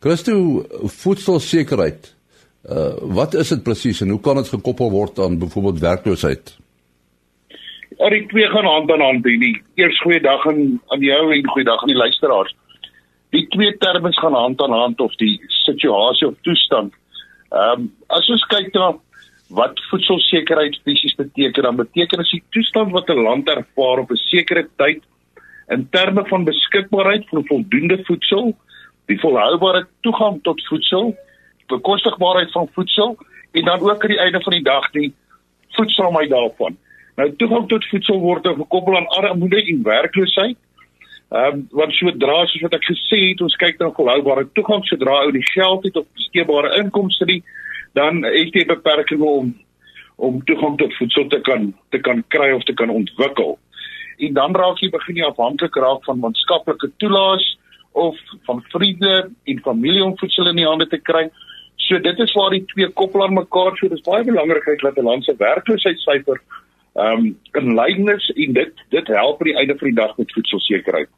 Christo, 0.00 0.64
voedselsekerheid. 1.02 2.14
Uh 2.64 2.94
wat 3.16 3.34
is 3.34 3.52
dit 3.52 3.62
presies 3.64 4.00
en 4.00 4.14
hoe 4.14 4.20
kan 4.20 4.40
dit 4.40 4.48
gekoppel 4.48 4.90
word 4.92 5.18
aan 5.18 5.38
byvoorbeeld 5.40 5.84
werkloosheid? 5.84 6.56
Al 7.98 8.16
die 8.16 8.24
twee 8.32 8.48
gaan 8.48 8.68
hand 8.68 8.92
aan 8.92 9.04
hand 9.04 9.24
hier. 9.24 9.60
Eers 9.76 10.00
goeie 10.00 10.20
dag 10.20 10.46
aan 10.48 10.80
aan 10.88 11.04
jou 11.04 11.22
en 11.32 11.52
goeie 11.52 11.68
dag 11.68 11.82
aan 11.82 11.92
die 11.92 12.02
luisteraars. 12.04 12.56
Die 13.30 13.46
twee 13.48 13.76
terme 13.78 14.12
gaan 14.12 14.34
hand 14.34 14.62
aan 14.62 14.72
hand 14.72 15.00
of 15.00 15.14
die 15.14 15.40
situasie 15.64 16.28
of 16.28 16.34
toestand. 16.42 16.94
Ehm 17.50 17.80
um, 17.80 17.92
as 18.06 18.28
ons 18.28 18.46
kyk 18.46 18.74
na 18.74 18.94
wat 19.50 19.80
voedselsekerheid 19.90 20.80
fisies 20.84 21.14
beteken, 21.14 21.62
dan 21.62 21.76
beteken 21.76 22.18
dit 22.18 22.30
die 22.30 22.42
toestand 22.50 22.92
wat 22.92 23.08
'n 23.08 23.22
land 23.22 23.48
ervaar 23.48 23.98
op 23.98 24.10
'n 24.10 24.16
sekere 24.16 24.68
tyd 24.76 25.02
in 25.68 25.88
terme 25.90 26.26
van 26.26 26.44
beskikbaarheid 26.44 27.28
van 27.28 27.46
voldoende 27.46 27.98
voedsel 28.04 28.56
die 29.06 29.18
volhoubare 29.20 29.86
toegang 30.00 30.42
tot 30.42 30.66
voedsel, 30.66 31.16
bekostigbaarheid 31.66 32.52
van 32.52 32.68
voedsel 32.72 33.18
en 33.52 33.64
dan 33.64 33.80
ook 33.80 34.02
aan 34.02 34.08
die 34.08 34.18
einde 34.18 34.40
van 34.40 34.52
die 34.52 34.62
dag 34.62 34.90
die 34.90 35.14
voedselheid 35.68 36.30
daarvan. 36.30 36.76
Nou 37.16 37.36
toegang 37.36 37.68
tot 37.68 37.88
voedsel 37.88 38.20
word 38.20 38.46
gekoppel 38.46 38.96
aan 38.96 39.06
armoede 39.06 39.62
en 39.62 39.82
werkloosheid. 39.82 40.56
Ehm 41.30 41.54
um, 41.54 41.66
want 41.70 41.92
sodra 41.94 42.46
soos 42.46 42.62
wat 42.66 42.74
ek 42.74 42.86
gesê 42.90 43.20
het, 43.28 43.40
ons 43.40 43.56
kyk 43.56 43.78
na 43.78 43.90
volhoubare 43.94 44.48
toegang 44.58 44.84
sodra 44.84 45.20
ou 45.24 45.32
die 45.32 45.46
geld 45.52 45.84
het 45.84 45.96
of 45.96 46.06
besteedbare 46.18 46.74
inkomste 46.82 47.24
nie, 47.24 47.42
dan 47.94 48.24
is 48.24 48.50
dit 48.50 48.66
'n 48.66 48.74
beperking 48.74 49.22
om 49.22 49.54
om 50.16 50.44
toegang 50.44 50.76
tot 50.78 50.96
voedsel 50.98 51.28
te 51.28 51.40
kan 51.40 51.74
te 51.90 51.98
kan 51.98 52.24
kry 52.28 52.50
of 52.52 52.64
te 52.64 52.74
kan 52.74 52.90
ontwikkel. 52.90 53.58
En 54.18 54.32
dan 54.32 54.54
raak 54.54 54.78
jy 54.78 54.90
begin 54.90 55.16
jy 55.16 55.24
afhanklik 55.24 55.74
raak 55.74 56.04
van 56.04 56.18
maatskaplike 56.18 56.90
toelaas, 56.96 57.58
of 57.92 58.16
van 58.42 58.64
vriende 58.68 59.30
en 59.44 59.60
familie 59.60 60.04
om 60.04 60.18
voedsel 60.18 60.48
in 60.48 60.56
die 60.56 60.66
hande 60.66 60.86
te 60.86 60.98
kry. 60.98 61.28
So 61.76 61.98
dit 61.98 62.18
is 62.18 62.32
waar 62.32 62.50
die 62.54 62.64
twee 62.64 62.88
koppel 62.88 63.24
aan 63.24 63.34
mekaar. 63.34 63.76
So 63.76 63.88
dis 63.88 64.04
baie 64.06 64.24
belangrik 64.24 64.82
dat 64.82 64.98
'n 64.98 65.04
land 65.04 65.24
se 65.24 65.34
werkloosheidsyfer 65.36 66.40
ehm 66.94 67.18
um, 67.18 67.38
in 67.52 67.74
lyn 67.74 68.08
is 68.08 68.30
en 68.34 68.52
dit 68.52 68.84
dit 68.88 69.06
help 69.06 69.40
aan 69.40 69.50
die 69.50 69.56
einde 69.56 69.78
van 69.78 69.88
die 69.88 69.96
dag 69.96 70.16
met 70.16 70.32
voedselsekerheid. 70.32 71.08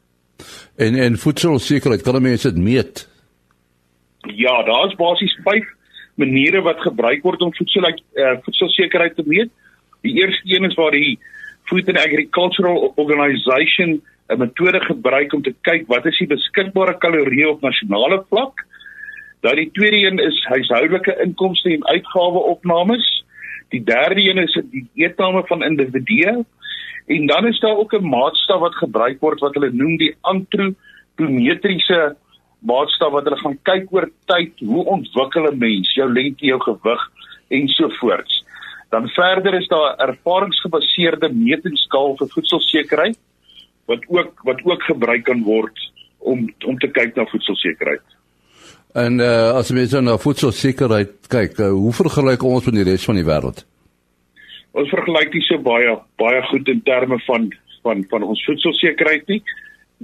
En 0.75 0.95
en 0.95 1.17
voedselsekerheid 1.17 2.01
kan 2.01 2.21
mense 2.21 2.53
dit 2.53 2.63
meet? 2.63 3.09
Ja, 4.35 4.63
daar's 4.63 4.95
basies 4.95 5.39
5 5.43 5.65
maniere 6.15 6.61
wat 6.61 6.81
gebruik 6.81 7.23
word 7.23 7.41
om 7.41 7.55
voedsel 7.55 7.87
uh, 7.89 8.37
voedselsekerheid 8.41 9.15
te 9.15 9.23
meet. 9.25 9.49
Die 10.01 10.13
eerste 10.21 10.55
een 10.55 10.63
is 10.63 10.75
waar 10.75 10.91
die 10.91 11.19
Food 11.63 11.87
and 11.87 11.97
Agricultural 11.97 12.93
Organization 12.95 14.01
'n 14.27 14.37
metode 14.37 14.79
gebruik 14.79 15.33
om 15.33 15.41
te 15.41 15.55
kyk 15.61 15.87
wat 15.87 16.05
is 16.05 16.17
die 16.17 16.27
beskikbare 16.27 16.97
kalorieë 16.97 17.47
op 17.47 17.61
nasionale 17.61 18.23
vlak. 18.29 18.65
Dan 19.41 19.55
die 19.55 19.71
tweede 19.71 19.97
een 19.97 20.19
is 20.19 20.45
huishoudelike 20.45 21.17
inkomste 21.23 21.69
en 21.69 21.87
uitgawe 21.87 22.39
opnames. 22.39 23.22
Die 23.69 23.83
derde 23.83 24.21
een 24.21 24.37
is 24.37 24.61
die 24.71 24.87
eetname 24.95 25.43
van 25.45 25.63
individue. 25.63 26.45
En 27.05 27.25
dan 27.27 27.47
is 27.47 27.59
daar 27.59 27.77
ook 27.77 27.93
'n 27.93 28.09
maatstaf 28.09 28.59
wat 28.59 28.75
gebruik 28.75 29.19
word 29.19 29.39
wat 29.39 29.53
hulle 29.53 29.71
noem 29.71 29.97
die 29.97 30.15
antropometriese 30.21 32.15
maatstaf 32.59 33.11
wat 33.11 33.23
hulle 33.23 33.37
gaan 33.37 33.59
kyk 33.61 33.91
oor 33.91 34.09
tyd 34.25 34.59
hoe 34.59 34.85
ontwikkel 34.85 35.51
'n 35.51 35.57
mens, 35.57 35.93
jou 35.93 36.09
lengte, 36.13 36.45
jou 36.45 36.59
gewig 36.59 37.01
en 37.49 37.67
so 37.67 37.89
voort. 37.89 38.31
Dan 38.89 39.09
verder 39.09 39.53
is 39.53 39.67
daar 39.67 39.97
ervaringsgebaseerde 39.97 41.29
metingskaal 41.33 42.15
vir 42.17 42.27
voedselsekerheid 42.27 43.17
wat 43.85 44.03
ook 44.07 44.43
wat 44.43 44.59
ook 44.63 44.83
gebruik 44.83 45.23
kan 45.23 45.43
word 45.43 45.91
om 46.19 46.53
om 46.65 46.77
te 46.79 46.87
kyk 46.87 47.15
na 47.15 47.25
voedselsekerheid. 47.25 48.05
En 48.93 49.19
uh, 49.19 49.49
as 49.57 49.71
mens 49.73 49.93
na 50.05 50.19
voedselsekerheid 50.21 51.27
kyk, 51.33 51.57
uh, 51.57 51.71
hoe 51.73 51.93
vergelyk 51.97 52.43
ons 52.45 52.65
met 52.69 52.75
die 52.77 52.85
res 52.91 53.05
van 53.09 53.17
die 53.17 53.25
wêreld? 53.25 53.63
Ons 54.77 54.89
vergelyk 54.93 55.33
nie 55.33 55.45
so 55.47 55.57
baie 55.65 55.95
baie 56.21 56.41
goed 56.51 56.67
in 56.69 56.81
terme 56.85 57.17
van 57.25 57.47
van 57.83 58.03
van 58.11 58.25
ons 58.25 58.43
voedselsekerheid 58.45 59.25
nie. 59.33 59.39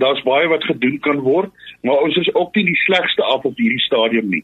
Daar's 0.01 0.23
baie 0.25 0.47
wat 0.49 0.65
gedoen 0.65 0.97
kan 1.05 1.21
word, 1.21 1.53
maar 1.85 2.01
ons 2.01 2.17
is 2.17 2.31
ook 2.33 2.55
nie 2.57 2.65
die 2.71 2.79
slegste 2.85 3.23
af 3.23 3.45
op 3.45 3.61
hierdie 3.61 3.83
stadium 3.85 4.31
nie. 4.33 4.41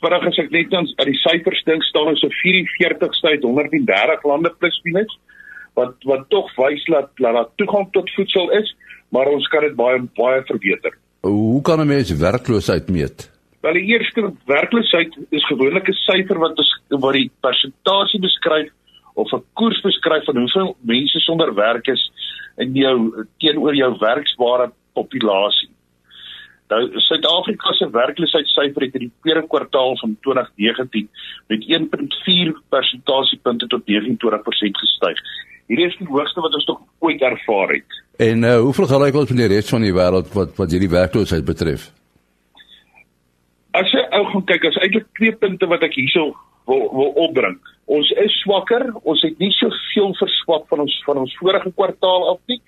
Vinnig 0.00 0.24
as 0.30 0.40
ek 0.40 0.48
net 0.56 0.72
aan 0.74 0.88
die 0.88 1.18
syfers 1.20 1.60
dink, 1.68 1.84
staan 1.84 2.14
ons 2.14 2.24
op 2.24 2.32
44ste 2.40 3.34
uit 3.36 3.44
130 3.44 4.24
lande 4.24 4.54
plus 4.58 4.80
minus 4.88 5.12
wat 5.76 6.08
wat 6.08 6.24
tog 6.32 6.48
wys 6.56 6.84
dat 6.88 7.12
dat 7.20 7.36
daar 7.36 7.52
toegang 7.60 7.92
tot 7.92 8.08
voedsel 8.16 8.48
is, 8.56 8.72
maar 9.12 9.28
ons 9.28 9.48
kan 9.52 9.68
dit 9.68 9.76
baie 9.76 10.00
baie 10.16 10.40
verbeter. 10.48 10.96
Hoe 11.28 11.60
kan 11.60 11.80
'n 11.80 11.92
mens 11.92 12.16
werkloosheid 12.16 12.88
meet? 12.88 13.31
Wel 13.62 13.76
die 13.78 13.94
eerste 13.94 14.32
werkloosheid 14.50 15.16
is 15.30 15.44
gewoonlik 15.46 15.88
'n 15.88 15.98
syfer 16.06 16.38
wat 16.38 16.58
wat 16.88 17.12
die 17.14 17.30
persentasie 17.40 18.20
beskryf 18.20 18.70
of 19.14 19.32
'n 19.32 19.44
koers 19.52 19.80
beskryf 19.80 20.24
van 20.24 20.36
hoeveel 20.36 20.76
mense 20.80 21.18
sonder 21.18 21.54
werk 21.54 21.86
is 21.86 22.10
in 22.56 22.74
jou 22.74 23.26
teenoor 23.38 23.74
jou 23.74 23.96
werksbare 23.98 24.72
populasie. 24.92 25.70
Nou 26.68 27.00
Suid-Afrika 27.00 27.72
se 27.72 27.90
werkloosheidssyfer 27.90 28.82
het 28.82 28.94
in 28.94 29.00
die 29.06 29.12
tweede 29.22 29.46
kwartaal 29.46 29.96
van 29.96 30.16
2019 30.20 31.08
met 31.46 31.64
1.4 31.68 32.52
persentasiepunte 32.68 33.66
tot 33.66 33.82
29% 33.86 34.78
gestyg. 34.82 35.18
Hierdie 35.66 35.86
is 35.86 35.96
die 35.96 36.08
hoogste 36.08 36.40
wat 36.40 36.54
ons 36.54 36.64
nog 36.64 36.80
ooit 36.98 37.20
ervaar 37.20 37.68
het. 37.68 38.02
En 38.16 38.42
uh, 38.42 38.58
hoe 38.58 38.72
vergelyk 38.72 39.14
ons 39.14 39.28
met 39.28 39.38
die 39.38 39.54
res 39.54 39.68
van 39.68 39.80
die 39.80 39.94
wêreld 39.94 40.32
wat 40.32 40.56
wat 40.56 40.70
hierdie 40.70 40.90
werkloosheid 40.90 41.44
betref? 41.44 41.92
As 43.72 43.88
jy 43.92 44.02
ou 44.12 44.24
gaan 44.28 44.42
kyk, 44.48 44.66
as 44.68 44.80
eintlik 44.84 45.06
twee 45.16 45.32
punte 45.32 45.68
wat 45.70 45.84
ek 45.86 45.94
hierso 45.96 46.32
wil 46.68 46.82
wil 46.92 47.14
opbring. 47.24 47.56
Ons 47.92 48.10
is 48.22 48.34
swakker, 48.42 48.84
ons 49.02 49.22
het 49.24 49.38
nie 49.42 49.50
soveel 49.56 50.12
verswak 50.18 50.68
van 50.70 50.84
ons 50.84 50.98
van 51.06 51.22
ons 51.22 51.38
vorige 51.40 51.72
kwartaal 51.72 52.28
af 52.34 52.40
nie. 52.52 52.60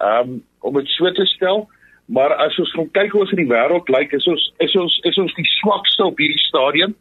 Ehm 0.00 0.34
um, 0.34 0.42
om 0.64 0.78
dit 0.80 0.88
so 0.88 1.10
te 1.12 1.26
stel, 1.28 1.66
maar 2.08 2.32
as 2.40 2.56
ons 2.58 2.70
gaan 2.72 2.88
kyk 2.96 3.12
hoe 3.12 3.20
ons 3.20 3.32
in 3.34 3.42
die 3.42 3.50
wêreld 3.50 3.90
lyk, 3.92 4.14
is 4.16 4.28
ons 4.28 4.44
is 4.64 4.76
ons 4.80 4.94
is 5.10 5.18
ons 5.20 5.34
die 5.36 5.48
swakste 5.58 6.04
op 6.04 6.20
hierdie 6.20 6.46
stadium. 6.46 6.94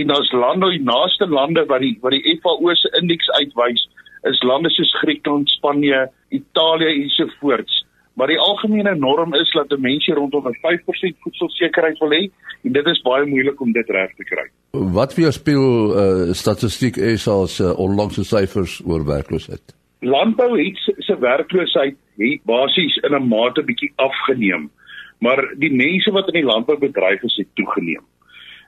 En 0.00 0.12
ons 0.16 0.32
lande, 0.32 0.70
die 0.72 0.84
naaste 0.84 1.28
lande 1.28 1.64
wat 1.68 1.84
die 1.84 1.94
wat 2.02 2.16
die 2.16 2.36
FAO 2.40 2.74
se 2.76 2.92
indeks 3.00 3.30
uitwys, 3.38 3.86
is 4.28 4.42
lande 4.48 4.70
soos 4.72 4.92
Griekeland, 5.00 5.50
Spanje, 5.50 6.06
Italië 6.30 6.92
ensovoorts. 7.02 7.82
Maar 8.14 8.26
die 8.26 8.38
algemene 8.38 8.94
norm 8.94 9.34
is 9.34 9.50
dat 9.50 9.78
mense 9.78 10.12
rondom 10.14 10.48
'n 10.48 10.58
5% 10.60 11.16
voedselsekerheid 11.20 11.98
wil 11.98 12.10
hê 12.10 12.30
en 12.62 12.72
dit 12.72 12.86
is 12.86 13.02
baie 13.02 13.26
moeilik 13.26 13.60
om 13.60 13.72
dit 13.72 13.88
reg 13.88 14.14
te 14.16 14.24
kry. 14.24 14.46
Wat 14.70 15.14
weerspieël 15.14 15.70
uh, 15.96 16.32
statistiek 16.32 16.96
is 16.96 17.28
as 17.28 17.60
uh, 17.60 17.78
onlangse 17.78 18.24
syfers 18.24 18.82
oor 18.86 19.04
werkloosheid? 19.04 19.74
Landbou 20.00 20.58
het 20.58 20.78
se 20.98 21.18
werkloosheid 21.18 21.96
het 22.16 22.40
basies 22.44 22.96
in 22.96 23.14
'n 23.14 23.28
mate 23.28 23.62
bietjie 23.62 23.92
afgeneem, 23.96 24.70
maar 25.18 25.54
die 25.56 25.72
mense 25.72 26.10
wat 26.10 26.26
in 26.26 26.40
die 26.40 26.50
landboubedryf 26.52 27.22
is 27.22 27.36
het 27.36 27.48
toegeneem. 27.54 28.04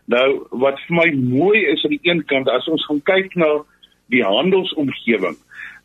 Nou 0.07 0.47
wat 0.51 0.81
vir 0.87 0.97
my 0.97 1.09
mooi 1.13 1.65
is 1.67 1.85
aan 1.85 1.97
die 1.97 2.11
een 2.11 2.25
kant 2.25 2.49
as 2.49 2.69
ons 2.69 2.87
gaan 2.87 3.03
kyk 3.03 3.35
na 3.35 3.65
die 4.07 4.25
handelsomgewing, 4.25 5.37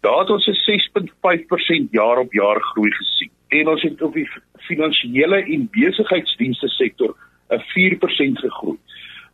daar 0.01 0.19
het 0.19 0.29
ons 0.29 0.47
'n 0.47 0.59
6.5% 0.67 1.91
jaar 1.91 2.17
op 2.17 2.33
jaar 2.33 2.61
groei 2.61 2.91
gesien. 2.91 3.31
En 3.49 3.67
ons 3.67 3.81
het 3.81 4.01
op 4.01 4.13
die 4.13 4.27
finansiële 4.67 5.41
en 5.43 5.69
besigheidsdienste 5.71 6.67
sektor 6.67 7.15
'n 7.49 7.63
4% 7.73 8.39
gegroei. 8.39 8.77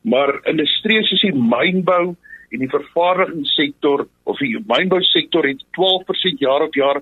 Maar 0.01 0.39
industrie 0.43 1.03
soos 1.03 1.21
die 1.21 1.33
mynbou 1.33 2.15
en 2.49 2.59
die 2.59 2.69
vervaardigingssektor 2.69 4.07
of 4.23 4.37
die 4.37 4.59
mynbousektor 4.67 5.47
het 5.47 5.63
12% 5.77 6.39
jaar 6.39 6.61
op 6.61 6.73
jaar 6.73 7.01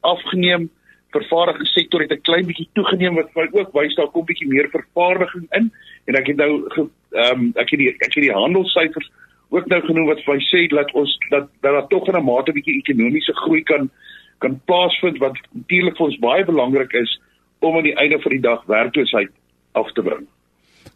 afgeneem. 0.00 0.70
Vervaardigingssektor 1.10 2.00
het 2.00 2.12
'n 2.12 2.20
klein 2.20 2.46
bietjie 2.46 2.68
toegeneem 2.72 3.14
wat 3.14 3.34
my 3.34 3.48
ook 3.52 3.72
wys 3.72 3.94
daar 3.94 4.10
kom 4.10 4.24
bietjie 4.24 4.48
meer 4.48 4.68
vervaardiging 4.70 5.46
in 5.50 5.72
en 6.04 6.14
ek 6.14 6.26
het 6.26 6.36
nou 6.36 6.68
ehm 7.10 7.40
um, 7.40 7.52
ek 7.54 7.70
het 7.70 7.78
die 7.78 7.88
ek 7.88 8.14
het 8.14 8.24
die 8.24 8.32
handelssyfers 8.32 9.10
ook 9.48 9.66
nou 9.66 9.80
genoem 9.86 10.06
wat 10.06 10.22
vir 10.26 10.40
sê 10.40 10.66
dat 10.66 10.92
ons 10.92 11.18
dat 11.30 11.48
dat 11.60 11.72
daar 11.72 11.88
tog 11.88 12.08
in 12.08 12.16
'n 12.16 12.24
mate 12.24 12.52
bietjie 12.52 12.78
ekonomiese 12.78 13.34
groei 13.34 13.62
kan 13.62 13.90
kan 14.38 14.60
plaasvind 14.64 15.18
wat 15.18 15.38
natuurlik 15.52 15.96
vir 15.96 16.06
ons 16.06 16.20
baie 16.22 16.44
belangrik 16.44 16.92
is 16.92 17.20
om 17.58 17.76
aan 17.76 17.88
die 17.88 17.96
einde 17.96 18.20
van 18.20 18.32
die 18.32 18.44
dag 18.44 18.64
werkloosheid 18.66 19.30
af 19.72 19.92
te 19.92 20.02
bring. 20.02 20.26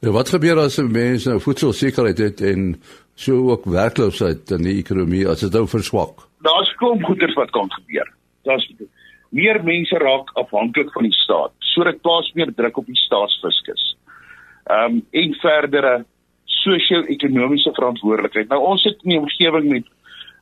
Ja, 0.01 0.11
wat 0.15 0.29
gebeur 0.29 0.61
as 0.63 0.77
mense 0.79 1.31
nou 1.31 1.41
voedselsekerheid 1.43 2.19
het 2.19 2.41
en 2.41 2.75
so 3.19 3.51
ook 3.51 3.65
werkloosheid 3.65 4.51
in 4.55 4.63
die 4.63 4.77
ekonomie 4.79 5.25
as 5.29 5.41
dit 5.43 5.53
nou 5.53 5.67
verswak? 5.67 6.27
Daar's 6.47 6.71
klomp 6.79 7.03
goeders 7.09 7.35
wat 7.35 7.51
kan 7.51 7.71
gebeur. 7.73 8.13
Daar's 8.47 8.67
meer 9.35 9.59
mense 9.65 9.99
raak 9.99 10.31
afhanklik 10.39 10.93
van 10.93 11.09
die 11.09 11.17
staat. 11.17 11.53
So 11.73 11.85
dit 11.85 12.01
plaas 12.03 12.31
meer 12.35 12.53
druk 12.55 12.79
op 12.79 12.87
die 12.87 13.01
staatsfiskus. 13.07 13.91
Ehm 14.69 15.01
um, 15.01 15.03
en 15.11 15.35
verdere 15.43 15.95
sosio-ekonomiese 16.59 17.73
verantwoordelikheid. 17.75 18.49
Nou 18.49 18.61
ons 18.71 18.83
sit 18.83 19.03
in 19.03 19.17
'n 19.17 19.25
omgewing 19.25 19.69
met 19.73 19.87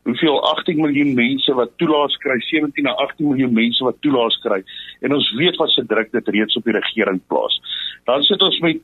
hoeveel 0.06 0.36
18 0.52 0.80
miljoen 0.80 1.14
mense 1.14 1.54
wat 1.58 1.72
toelaas 1.82 2.14
kry, 2.22 2.38
17 2.48 2.86
na 2.86 2.94
18 3.02 3.26
miljoen 3.26 3.54
mense 3.54 3.84
wat 3.84 3.98
toelaas 4.06 4.36
kry 4.44 4.60
en 5.02 5.14
ons 5.16 5.30
weet 5.38 5.58
wat 5.62 5.72
se 5.74 5.82
druk 5.86 6.12
dit 6.14 6.28
reeds 6.36 6.58
op 6.58 6.68
die 6.68 6.76
regering 6.76 7.18
plaas. 7.26 7.58
Dan 8.06 8.22
sit 8.22 8.42
ons 8.42 8.58
met 8.62 8.78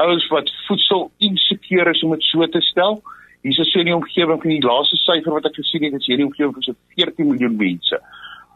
ouens 0.00 0.26
wat 0.32 0.50
voedsel 0.66 1.10
insekuur 1.28 1.90
is 1.92 2.02
om 2.02 2.16
dit 2.16 2.24
so 2.30 2.48
te 2.48 2.62
stel. 2.64 3.02
Hier 3.44 3.60
is 3.60 3.72
so 3.72 3.80
'n 3.80 3.92
omgewing 3.92 4.40
van 4.40 4.50
die 4.50 4.64
laaste 4.64 4.96
syfer 4.96 5.32
wat 5.36 5.46
ek 5.46 5.60
gesien 5.60 5.84
het, 5.84 6.00
is 6.00 6.06
hierdie 6.06 6.26
omgewing 6.26 6.54
van 6.54 6.62
so 6.62 6.74
14 6.96 7.28
miljoen 7.28 7.56
mense 7.56 8.00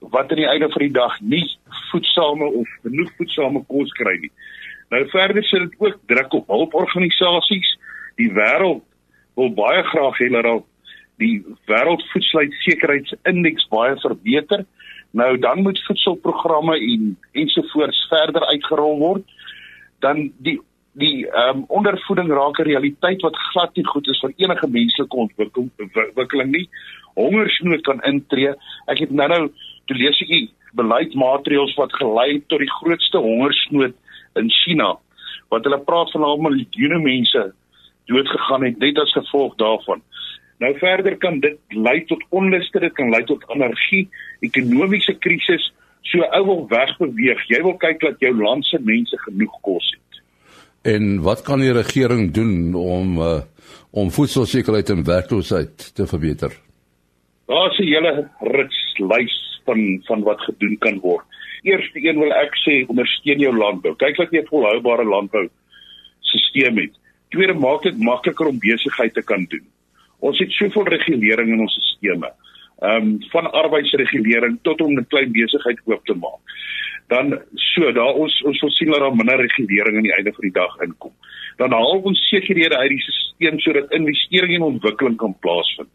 wat 0.01 0.31
aan 0.31 0.41
die 0.41 0.49
einde 0.49 0.69
van 0.71 0.83
die 0.83 0.93
dag 0.93 1.21
nie 1.21 1.59
voedsame 1.91 2.45
of 2.45 2.69
genoeg 2.83 3.11
voedsame 3.17 3.65
kos 3.67 3.93
kry 3.93 4.17
nie. 4.21 4.31
Nou 4.91 5.09
verder 5.09 5.45
sit 5.45 5.61
dit 5.61 5.75
ook 5.79 5.99
druk 6.07 6.33
op 6.33 6.47
hulporganisasies. 6.47 7.79
Die 8.17 8.31
wêreld 8.33 8.83
wil 9.35 9.51
baie 9.55 9.83
graag 9.83 10.19
hê 10.19 10.29
dat 10.33 10.65
die 11.19 11.45
wêreldvoedselsekerheidsindeks 11.71 13.69
baie 13.73 13.97
verbeter. 14.03 14.65
Nou 15.11 15.39
dan 15.39 15.63
moet 15.63 15.85
voedselprogramme 15.87 16.77
en 16.79 17.19
ensovoorts 17.33 18.07
verder 18.11 18.47
uitgerol 18.53 18.99
word. 18.99 19.25
Dan 20.05 20.33
die 20.39 20.61
die 20.99 21.27
ehm 21.31 21.57
um, 21.57 21.65
ondervoeding 21.69 22.31
raak 22.35 22.59
'n 22.59 22.63
realiteit 22.67 23.21
wat 23.23 23.37
glad 23.37 23.77
nie 23.77 23.87
goed 23.87 24.09
is 24.09 24.21
vir 24.21 24.33
enige 24.37 24.69
menslike 24.69 25.17
ontwikkeling 25.17 26.51
nie. 26.51 26.69
Hongersnood 27.15 27.81
kan 27.81 28.03
intree. 28.03 28.55
Ek 28.87 28.99
het 28.99 29.11
nou-nou 29.11 29.51
toe 29.87 29.97
lees 29.97 30.21
ek 30.23 30.29
die 30.29 30.51
beleidsmaatreëls 30.73 31.75
wat 31.75 31.93
gelei 31.93 32.43
tot 32.47 32.59
die 32.59 32.75
grootste 32.81 33.19
hongersnood 33.19 33.95
in 34.35 34.51
China 34.51 34.97
wat 35.49 35.65
hulle 35.65 35.81
praat 35.81 36.11
van 36.11 36.23
al 36.23 36.37
miljoene 36.37 36.99
mense 36.99 37.53
dood 38.11 38.29
gegaan 38.29 38.65
het 38.65 38.79
net 38.79 38.99
as 38.99 39.13
gevolg 39.13 39.55
daarvan. 39.57 40.03
Nou 40.59 40.73
verder 40.79 41.17
kan 41.17 41.41
dit 41.41 41.59
lei 41.69 42.05
tot 42.11 42.25
onluste, 42.35 42.81
dit 42.83 42.93
kan 42.93 43.11
lei 43.11 43.23
tot 43.25 43.45
anargie, 43.55 44.09
ekonomiese 44.41 45.15
krisis. 45.23 45.73
So 46.03 46.25
ou 46.35 46.45
wil 46.47 46.65
wegbeweeg. 46.71 47.45
Jy 47.51 47.61
wil 47.63 47.77
kyk 47.77 48.01
dat 48.01 48.23
jou 48.25 48.33
land 48.35 48.67
se 48.67 48.81
mense 48.83 49.19
genoeg 49.27 49.55
kos 49.67 49.91
het. 49.95 50.23
En 50.95 51.21
wat 51.23 51.43
kan 51.47 51.61
die 51.61 51.75
regering 51.75 52.33
doen 52.35 52.75
om 52.75 53.19
uh, 53.19 53.41
om 53.91 54.11
voedselsekerheid 54.11 54.91
en 54.91 55.05
werkloosheid 55.05 55.95
te 55.95 56.07
verbeter? 56.07 56.53
Daar's 57.47 57.79
'n 57.79 57.93
hele 57.93 58.29
rits 58.41 58.99
lys 58.99 59.37
van 59.65 60.01
van 60.07 60.23
wat 60.23 60.41
gedoen 60.41 60.79
kan 60.79 60.99
word. 61.01 61.25
Eerste 61.63 61.99
een 62.03 62.19
wil 62.19 62.33
ek 62.33 62.55
sê 62.65 62.87
ondersteun 62.87 63.39
jou 63.39 63.57
landbou. 63.57 63.95
Kyk 63.97 64.17
dat 64.17 64.31
jy 64.31 64.41
'n 64.41 64.51
volhoubare 64.51 65.05
landbou 65.05 65.49
stelsel 66.59 66.83
het. 66.83 66.95
Tweede 67.29 67.55
maak 67.55 67.83
dit 67.83 67.99
makliker 67.99 68.47
om 68.47 68.59
besigheid 68.59 69.15
te 69.15 69.23
kan 69.23 69.45
doen. 69.49 69.65
Ons 70.19 70.39
het 70.39 70.53
soveel 70.53 70.89
regulering 70.89 71.53
in 71.53 71.61
ons 71.61 71.79
stelsels. 71.95 72.35
Ehm 72.79 73.07
um, 73.07 73.17
van 73.31 73.51
arbeidsregulering 73.53 74.59
tot 74.63 74.81
om 74.81 74.93
'n 74.99 75.07
klein 75.07 75.33
besigheid 75.33 75.81
oop 75.85 76.05
te 76.05 76.15
maak. 76.15 76.41
Dan 77.07 77.43
so, 77.55 77.93
daar 77.93 78.15
ons 78.15 78.43
ons 78.43 78.61
wil 78.61 78.71
sien 78.71 78.91
dat 78.91 79.01
daar 79.01 79.17
minder 79.17 79.41
regulering 79.41 79.97
aan 79.97 80.03
die 80.03 80.15
einde 80.15 80.33
van 80.33 80.45
die 80.45 80.53
dag 80.53 80.77
inkom. 80.81 81.13
Dan 81.57 81.73
haal 81.73 82.01
ons 82.01 82.29
sekerhede 82.29 82.77
uit 82.77 82.89
die 82.89 83.01
stelsel 83.01 83.59
sodat 83.59 83.93
investering 83.93 84.55
en 84.55 84.63
ontwikkeling 84.63 85.17
kan 85.17 85.39
plaasvind. 85.41 85.89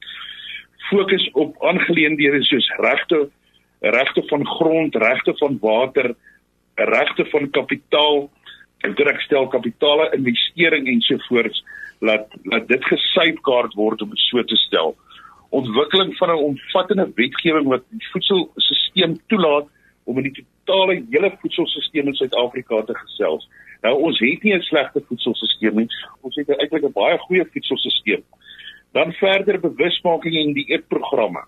Fokus 0.89 1.29
op 1.31 1.63
aangeleenthede 1.63 2.43
soos 2.43 2.67
regte 2.77 3.29
regte 3.79 4.23
van 4.25 4.47
grond, 4.47 4.95
regte 4.95 5.33
van 5.35 5.57
water, 5.61 6.15
regte 6.75 7.25
van 7.25 7.49
kapitaal, 7.49 8.31
direkstel 8.95 9.47
kapitale 9.47 10.11
investering 10.15 10.87
ensovoorts 10.87 11.63
laat 12.03 12.27
laat 12.51 12.67
dit 12.67 12.85
gesyfkaart 12.91 13.75
word 13.79 14.01
om 14.03 14.15
so 14.27 14.43
te 14.43 14.57
stel. 14.65 14.95
Ontwikkeling 15.49 16.15
van 16.17 16.29
'n 16.29 16.45
omvattende 16.49 17.11
wetgewing 17.15 17.67
wat 17.67 17.83
die 17.89 18.07
voedselstelsel 18.11 19.17
toelaat 19.27 19.67
om 20.03 20.17
in 20.17 20.27
die 20.29 20.45
totale 20.65 21.03
hele 21.09 21.31
voedselstelsel 21.41 22.07
in 22.07 22.15
Suid-Afrika 22.15 22.81
te 22.81 22.95
gesels. 22.95 23.47
Nou 23.81 23.93
ons 24.07 24.19
het 24.19 24.43
nie 24.43 24.55
'n 24.55 24.61
slegte 24.61 25.03
voedselstelsel 25.07 25.79
nie. 25.79 25.87
Ons 26.21 26.35
het 26.35 26.49
eintlik 26.49 26.83
'n 26.83 26.99
baie 27.01 27.17
goeie 27.17 27.45
voedselstelsel. 27.53 28.23
Dan 28.91 29.13
verder 29.13 29.59
bewusmaking 29.59 30.35
en 30.35 30.53
die 30.53 30.67
eetprogramme. 30.67 31.43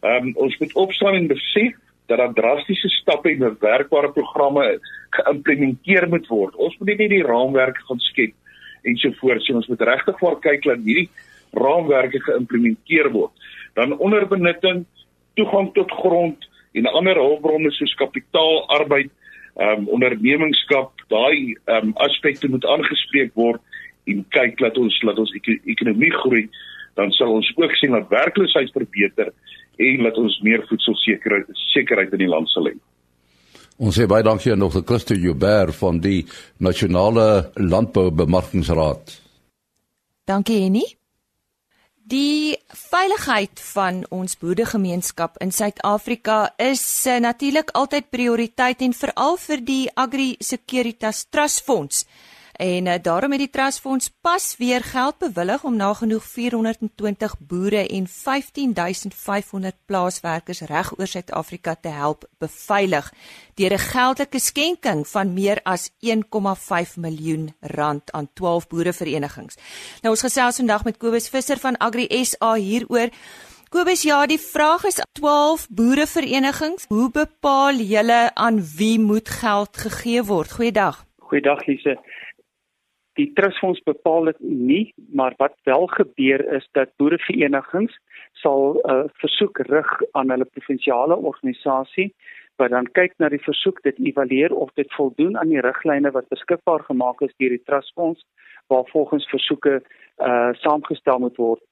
Ehm 0.00 0.26
um, 0.26 0.36
ons 0.36 0.58
moet 0.58 0.74
opstaan 0.74 1.14
en 1.14 1.26
besef 1.26 1.74
dat 2.06 2.18
daar 2.18 2.32
drastiese 2.32 2.88
stappe 2.88 3.28
en 3.30 3.56
werkbare 3.60 4.12
programme 4.12 4.80
geïmplementeer 5.10 6.08
moet 6.08 6.26
word. 6.26 6.54
Ons 6.56 6.78
moet 6.78 6.98
nie 6.98 7.08
die 7.08 7.22
raamwerk 7.22 7.78
gaan 7.78 7.98
skep 7.98 8.34
en 8.82 8.96
so 8.96 9.38
sien 9.38 9.56
ons 9.56 9.68
moet 9.68 9.80
regtig 9.80 10.18
voor 10.18 10.40
kyk 10.40 10.64
dat 10.64 10.84
hierdie 10.84 11.08
raamwerke 11.52 12.20
geïmplementeer 12.20 13.10
word. 13.12 13.32
Dan 13.74 13.98
onderbenutting, 13.98 14.84
toegang 15.34 15.72
tot 15.74 15.90
grond 15.90 16.48
en 16.72 16.86
ander 16.86 17.16
hulpbronne 17.20 17.70
soos 17.70 17.94
kapitaal, 17.94 18.68
arbeid, 18.68 19.10
ehm 19.60 19.84
um, 19.84 19.88
ondernemingskap, 19.88 20.92
daai 21.12 21.56
ehm 21.64 21.92
um, 21.92 21.96
aspekte 22.00 22.48
moet 22.48 22.64
aangespreek 22.64 23.34
word 23.34 23.60
en 24.08 24.24
kyk 24.28 24.58
dat 24.58 24.78
ons 24.78 25.00
dat 25.04 25.18
ons 25.18 25.34
ek 25.36 25.50
ekonomie 25.68 26.12
groei 26.22 26.48
dan 26.94 27.12
sal 27.16 27.32
ons 27.32 27.52
ook 27.56 27.74
sien 27.76 27.92
dat 27.92 28.08
werkloosheid 28.08 28.72
verbeter 28.72 29.32
en 29.76 30.02
dat 30.08 30.16
ons 30.20 30.40
meer 30.44 30.64
voedselsekerheid 30.68 31.48
sekerheid 31.72 32.12
in 32.12 32.24
die 32.24 32.32
land 32.32 32.50
sal 32.52 32.68
hê. 32.68 32.74
Ons 33.82 33.96
sê 33.98 34.04
baie 34.06 34.22
dankie 34.22 34.52
aan 34.54 34.60
nog 34.62 34.76
die 34.76 34.84
Christo 34.86 35.14
Joubert 35.18 35.74
van 35.74 35.98
die 35.98 36.22
Nasionale 36.62 37.50
Landboubemarkingsraad. 37.58 39.16
Dankie 40.30 40.60
Henny. 40.62 40.84
Die 42.12 42.54
veiligheid 42.68 43.58
van 43.72 44.04
ons 44.14 44.36
boeregemeenskap 44.38 45.40
in 45.42 45.50
Suid-Afrika 45.50 46.52
is 46.62 46.84
uh, 47.10 47.18
natuurlik 47.22 47.72
altyd 47.78 48.10
prioriteit 48.14 48.84
en 48.86 48.94
veral 48.94 49.38
vir 49.48 49.64
die 49.66 49.84
Agri 49.98 50.36
Securitas 50.38 51.24
Trust 51.30 51.64
Fonds. 51.66 52.04
En 52.52 52.86
uh, 52.86 52.94
daarom 53.02 53.30
het 53.30 53.40
die 53.40 53.50
Trustfonds 53.50 54.10
pas 54.20 54.56
weer 54.58 54.82
geld 54.82 55.18
bewillig 55.18 55.64
om 55.64 55.76
nagenoeg 55.76 56.24
420 56.24 57.34
boere 57.38 57.88
en 57.88 58.06
15500 58.06 59.74
plaaswerkers 59.86 60.60
reg 60.60 60.98
oor 60.98 61.06
Suid-Afrika 61.06 61.74
te 61.74 61.88
help 61.88 62.28
beveilig 62.38 63.12
deur 63.54 63.72
'n 63.72 63.78
geldelike 63.78 64.38
skenking 64.38 65.08
van 65.08 65.32
meer 65.32 65.60
as 65.62 65.90
1,5 66.00 66.96
miljoen 66.96 67.54
rand 67.60 68.12
aan 68.12 68.28
12 68.32 68.66
boereverenigings. 68.66 69.56
Nou 70.00 70.14
ons 70.14 70.24
gesels 70.24 70.56
vandag 70.56 70.84
met 70.84 70.96
Kobus 70.96 71.28
Visser 71.28 71.58
van 71.58 71.76
Agri 71.76 72.24
SA 72.24 72.54
hieroor. 72.54 73.08
Kobus, 73.68 74.02
ja, 74.02 74.26
die 74.26 74.40
vraag 74.40 74.84
is 74.84 75.00
12 75.12 75.66
boereverenigings, 75.70 76.84
hoe 76.88 77.10
bepaal 77.10 77.74
julle 77.74 78.34
aan 78.34 78.58
wie 78.76 78.98
moet 79.00 79.28
geld 79.28 79.76
gegee 79.76 80.24
word? 80.24 80.52
Goeiedag. 80.52 81.06
Goeiedag 81.18 81.66
Lise. 81.66 81.96
Die 83.20 83.32
trustfonds 83.36 83.82
bepaal 83.84 84.24
dit 84.30 84.38
nie, 84.40 84.94
maar 85.12 85.34
wat 85.36 85.56
wel 85.68 85.86
gebeur 85.86 86.44
is 86.52 86.68
dat 86.72 86.94
boereverenigings 86.96 87.98
sal 88.32 88.80
'n 88.80 88.90
uh, 88.90 89.04
versoek 89.20 89.58
rig 89.58 89.90
aan 90.12 90.30
hulle 90.30 90.44
provinsiale 90.44 91.16
organisasie 91.16 92.14
wat 92.56 92.70
dan 92.70 92.86
kyk 92.92 93.12
na 93.18 93.28
die 93.28 93.42
versoek, 93.42 93.82
dit 93.82 93.98
evalueer 93.98 94.54
of 94.54 94.70
dit 94.74 94.92
voldoen 94.92 95.38
aan 95.38 95.48
die 95.48 95.60
riglyne 95.60 96.10
wat 96.10 96.28
beskikbaar 96.28 96.84
gemaak 96.88 97.20
is 97.20 97.34
deur 97.36 97.54
die 97.56 97.64
trustfonds 97.64 98.24
waar 98.66 98.88
volgens 98.92 99.28
versoeke 99.28 99.82
uh 100.18 100.52
saamgestel 100.52 101.18
moet 101.18 101.36
word. 101.36 101.62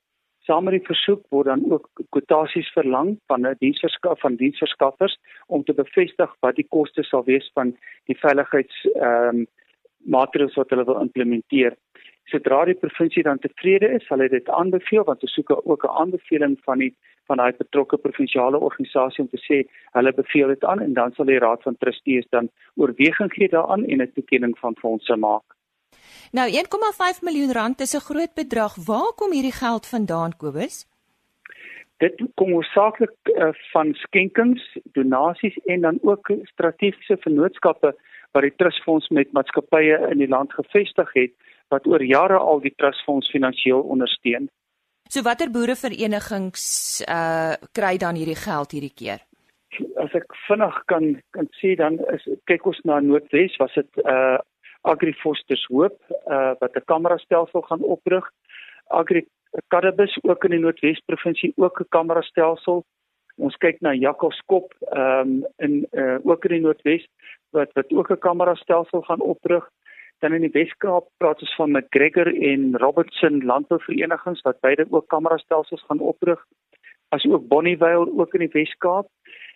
Saam 0.49 0.65
met 0.65 0.73
die 0.73 0.87
versoek 0.87 1.23
word 1.29 1.47
dan 1.47 1.65
ook 1.73 1.89
kwotasies 2.09 2.73
verlang 2.73 3.19
van 3.27 3.47
'n 3.47 3.57
diensverskaf 3.59 4.21
van 4.21 4.37
diensverskaffers 4.37 5.19
om 5.47 5.65
te 5.65 5.73
bevestig 5.73 6.37
wat 6.41 6.57
die 6.57 6.67
koste 6.69 7.03
sal 7.03 7.25
wees 7.25 7.51
van 7.55 7.77
die 8.05 8.19
veiligheids 8.19 8.85
ehm 8.95 9.37
um, 9.37 9.47
maatreëls 10.05 10.57
wat 10.57 10.71
hulle 10.71 10.85
wil 10.85 11.01
implementeer. 11.01 11.77
Sodra 12.31 12.65
die 12.65 12.79
provinsie 12.79 13.23
dan 13.23 13.39
tevrede 13.39 13.89
is, 13.97 14.07
sal 14.07 14.21
hy 14.23 14.29
dit 14.29 14.49
aanbeveel 14.49 15.05
want 15.05 15.21
hulle 15.21 15.33
soek 15.33 15.51
ook 15.65 15.85
'n 15.85 15.97
aanbeveling 16.03 16.59
van 16.65 16.79
die 16.79 16.95
van 17.31 17.37
daai 17.37 17.53
betrokke 17.59 17.97
provinsiale 17.97 18.59
organisasie 18.59 19.25
om 19.25 19.31
te 19.31 19.41
sê 19.47 19.63
hulle 19.97 20.13
beveel 20.13 20.49
dit 20.49 20.65
aan 20.65 20.81
en 20.81 20.93
dan 20.95 21.13
sal 21.15 21.25
die 21.31 21.39
raad 21.39 21.63
van 21.63 21.77
trustees 21.79 22.27
dan 22.31 22.51
oorweging 22.77 23.33
gee 23.33 23.49
daaraan 23.49 23.85
en 23.85 24.03
'n 24.03 24.13
toekenning 24.15 24.59
van 24.59 24.75
fondse 24.83 25.17
maak. 25.17 25.47
Nou 26.33 26.49
1,5 26.51 27.23
miljoen 27.23 27.53
rand 27.53 27.81
is 27.81 27.95
'n 27.95 28.07
groot 28.09 28.35
bedrag. 28.35 28.75
Waar 28.91 29.13
kom 29.17 29.33
hierdie 29.33 29.59
geld 29.65 29.87
vandaan, 29.87 30.37
Kobus? 30.37 30.87
Dit 31.97 32.15
kom 32.35 32.53
oorsaaklik 32.53 33.17
uh, 33.25 33.49
van 33.73 33.95
skenkings, 33.95 34.63
donasies 34.93 35.57
en 35.65 35.81
dan 35.81 35.99
ook 36.03 36.31
strategiese 36.43 37.17
vennootskappe 37.21 37.97
wat 38.33 38.43
die 38.47 38.55
trustfonds 38.57 39.09
met 39.09 39.33
maatskappye 39.33 39.97
in 40.11 40.19
die 40.19 40.29
land 40.29 40.53
gevestig 40.53 41.13
het 41.15 41.33
wat 41.69 41.87
oor 41.87 42.03
jare 42.03 42.39
al 42.39 42.61
die 42.61 42.75
trustfonds 42.77 43.31
finansiëel 43.31 43.83
ondersteun. 43.83 44.49
So 45.11 45.23
watter 45.27 45.51
boereverenigings 45.51 47.03
uh 47.09 47.55
kry 47.73 47.97
dan 47.99 48.15
hierdie 48.15 48.39
geld 48.39 48.73
hierdie 48.77 48.95
keer? 48.95 49.25
As 50.03 50.15
ek 50.15 50.31
vinnig 50.47 50.77
kan 50.87 51.17
kan 51.35 51.51
sê 51.59 51.75
dan 51.79 51.99
is 52.15 52.27
kyk 52.51 52.67
ons 52.67 52.81
na 52.85 53.01
Noordwes 53.01 53.59
was 53.63 53.75
dit 53.75 54.03
uh 54.05 54.39
AgriFosters 54.83 55.67
Hoop 55.69 55.99
uh, 56.09 56.53
wat 56.59 56.77
'n 56.77 56.85
kamerastelsel 56.85 57.61
gaan 57.69 57.83
oprig. 57.83 58.25
Agri 58.87 59.27
Cannabis 59.69 60.19
ook 60.23 60.45
in 60.45 60.51
die 60.51 60.59
Noordwes 60.59 61.03
provinsie 61.07 61.53
ook 61.57 61.81
'n 61.81 61.89
kamerastelsel. 61.89 62.85
Ons 63.41 63.57
kyk 63.57 63.81
na 63.81 63.93
Jakobskop 63.97 64.75
ehm 64.93 65.21
um, 65.21 65.47
in 65.65 65.87
uh, 65.93 66.19
ook 66.23 66.45
in 66.45 66.57
die 66.57 66.65
Noordwes 66.65 67.07
wat 67.57 67.73
wat 67.79 67.93
ook 67.93 68.11
'n 68.11 68.25
kamerastelsel 68.27 69.03
gaan 69.03 69.21
oprig. 69.21 69.69
Dan 70.21 70.33
in 70.33 70.41
die 70.41 70.53
Weskaap 70.53 71.09
praat 71.17 71.41
ons 71.41 71.55
van 71.55 71.71
McGregor 71.73 72.29
en 72.29 72.77
Robertson 72.77 73.45
landbouverenigings 73.45 74.43
wat 74.43 74.61
beide 74.61 74.87
ook 74.91 75.09
kamerastelsels 75.09 75.85
gaan 75.89 76.01
oprig. 76.01 76.45
As 77.09 77.25
ook 77.25 77.49
Bonnievale 77.49 78.13
ook 78.19 78.35
in 78.35 78.41
die 78.41 78.53
Weskaap 78.53 79.09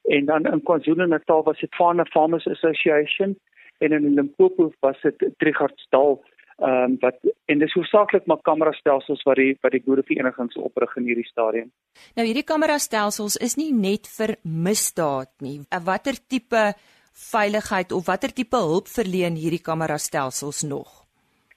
en 0.05 0.25
dan 0.25 0.45
in 0.45 0.63
KwaZulu-Natal 0.63 1.43
was 1.43 1.61
dit 1.61 1.75
Farmer 1.75 2.07
Farmers 2.07 2.47
Association 2.47 3.37
en 3.79 3.93
in 3.93 4.15
Limpopo 4.15 4.73
was 4.81 5.01
dit 5.01 5.31
Trigardsdal 5.37 6.25
ehm 6.59 6.93
um, 6.93 6.97
wat 7.03 7.19
en 7.51 7.59
dis 7.59 7.73
hoofsaaklik 7.75 8.27
maar 8.27 8.43
kamerastelsels 8.43 9.23
wat 9.27 9.37
die 9.37 9.57
wat 9.63 9.73
die 9.73 9.83
boereverenigings 9.83 10.57
oprig 10.57 10.97
in 10.97 11.09
hierdie 11.11 11.27
stadium. 11.27 11.71
Nou 12.17 12.27
hierdie 12.27 12.47
kamerastelsels 12.47 13.37
is 13.37 13.57
nie 13.57 13.73
net 13.73 14.07
vir 14.19 14.37
misdaad 14.43 15.33
nie. 15.41 15.61
Watter 15.85 16.15
tipe 16.29 16.75
veiligheid 17.15 17.93
of 17.93 18.07
watter 18.07 18.31
tipe 18.31 18.57
hulp 18.57 18.87
verleen 18.89 19.35
hierdie 19.39 19.63
kamerastelsels 19.63 20.63
nog? 20.63 21.03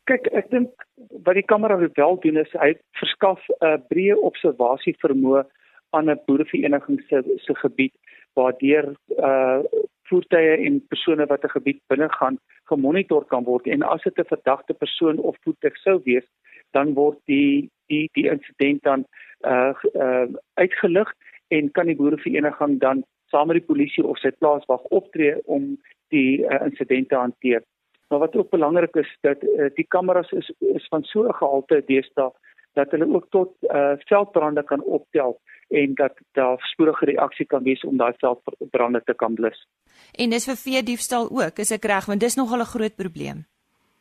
Kyk, 0.08 0.30
ek 0.32 0.50
dink 0.50 0.88
wat 1.26 1.36
die 1.36 1.46
kamera 1.46 1.78
wel 1.78 2.20
doen 2.24 2.38
is 2.38 2.52
hy 2.54 2.74
verskaf 3.00 3.40
'n 3.50 3.66
uh, 3.68 3.78
breë 3.90 4.18
observasie 4.30 4.96
vermoë 5.04 5.44
aan 5.92 6.10
'n 6.10 6.20
boerevereniging 6.26 7.02
se 7.10 7.22
se 7.46 7.54
gebied 7.54 7.94
waardeur 8.34 8.96
uh 9.18 9.62
voertuie 10.10 10.58
en 10.68 10.80
persone 10.88 11.26
wat 11.26 11.44
'n 11.44 11.56
gebied 11.58 11.82
binne 11.88 12.10
gaan 12.10 12.38
gemonitor 12.72 13.26
kan 13.26 13.44
word 13.44 13.68
en 13.68 13.84
as 13.84 14.04
dit 14.04 14.20
'n 14.20 14.34
verdagte 14.34 14.74
persoon 14.74 15.18
of 15.18 15.36
voertuig 15.44 15.78
sou 15.78 16.02
wees, 16.04 16.28
dan 16.72 16.94
word 16.94 17.20
die 17.26 17.70
die 17.88 18.10
die 18.14 18.30
insident 18.30 18.84
dan 18.84 19.06
uh, 19.46 19.74
uh 19.94 20.28
uitgelig 20.54 21.14
en 21.48 21.72
kan 21.72 21.86
die 21.86 21.96
boerevereniging 21.96 22.80
dan 22.80 23.04
saam 23.32 23.48
met 23.48 23.60
die 23.60 23.70
polisie 23.74 24.04
of 24.04 24.18
sy 24.18 24.32
plaaswag 24.32 24.84
optree 25.00 25.36
om 25.46 25.78
die 26.08 26.44
uh, 26.44 26.62
insident 26.66 27.10
te 27.10 27.16
hanteer. 27.16 27.64
Maar 28.08 28.20
wat 28.20 28.36
ook 28.36 28.50
belangrik 28.50 28.96
is 28.96 29.18
dat 29.22 29.44
uh, 29.44 29.70
die 29.76 29.88
kameras 29.88 30.32
is 30.32 30.52
is 30.60 30.88
van 30.88 31.04
so 31.04 31.28
'n 31.28 31.34
gehalte 31.34 31.84
deesdae 31.86 32.32
dat 32.78 32.94
hulle 32.96 33.08
ook 33.14 33.28
tot 33.36 33.54
uh 33.74 33.98
veldbrande 34.10 34.64
kan 34.64 34.84
optel 34.84 35.38
en 35.70 35.94
dat 36.00 36.16
daar 36.38 36.58
spoedige 36.72 37.06
reaksie 37.06 37.46
kan 37.46 37.64
wees 37.64 37.84
om 37.84 37.98
daai 37.98 38.14
veldbrande 38.24 39.02
te 39.04 39.14
kan 39.14 39.34
blus. 39.34 39.68
En 40.16 40.30
dis 40.30 40.48
vir 40.48 40.58
vee 40.64 40.84
diefstal 40.84 41.30
ook, 41.32 41.60
is 41.60 41.74
ek 41.76 41.86
reg, 41.92 42.06
want 42.06 42.24
dis 42.24 42.40
nogal 42.40 42.64
'n 42.64 42.74
groot 42.76 42.96
probleem. 42.96 43.46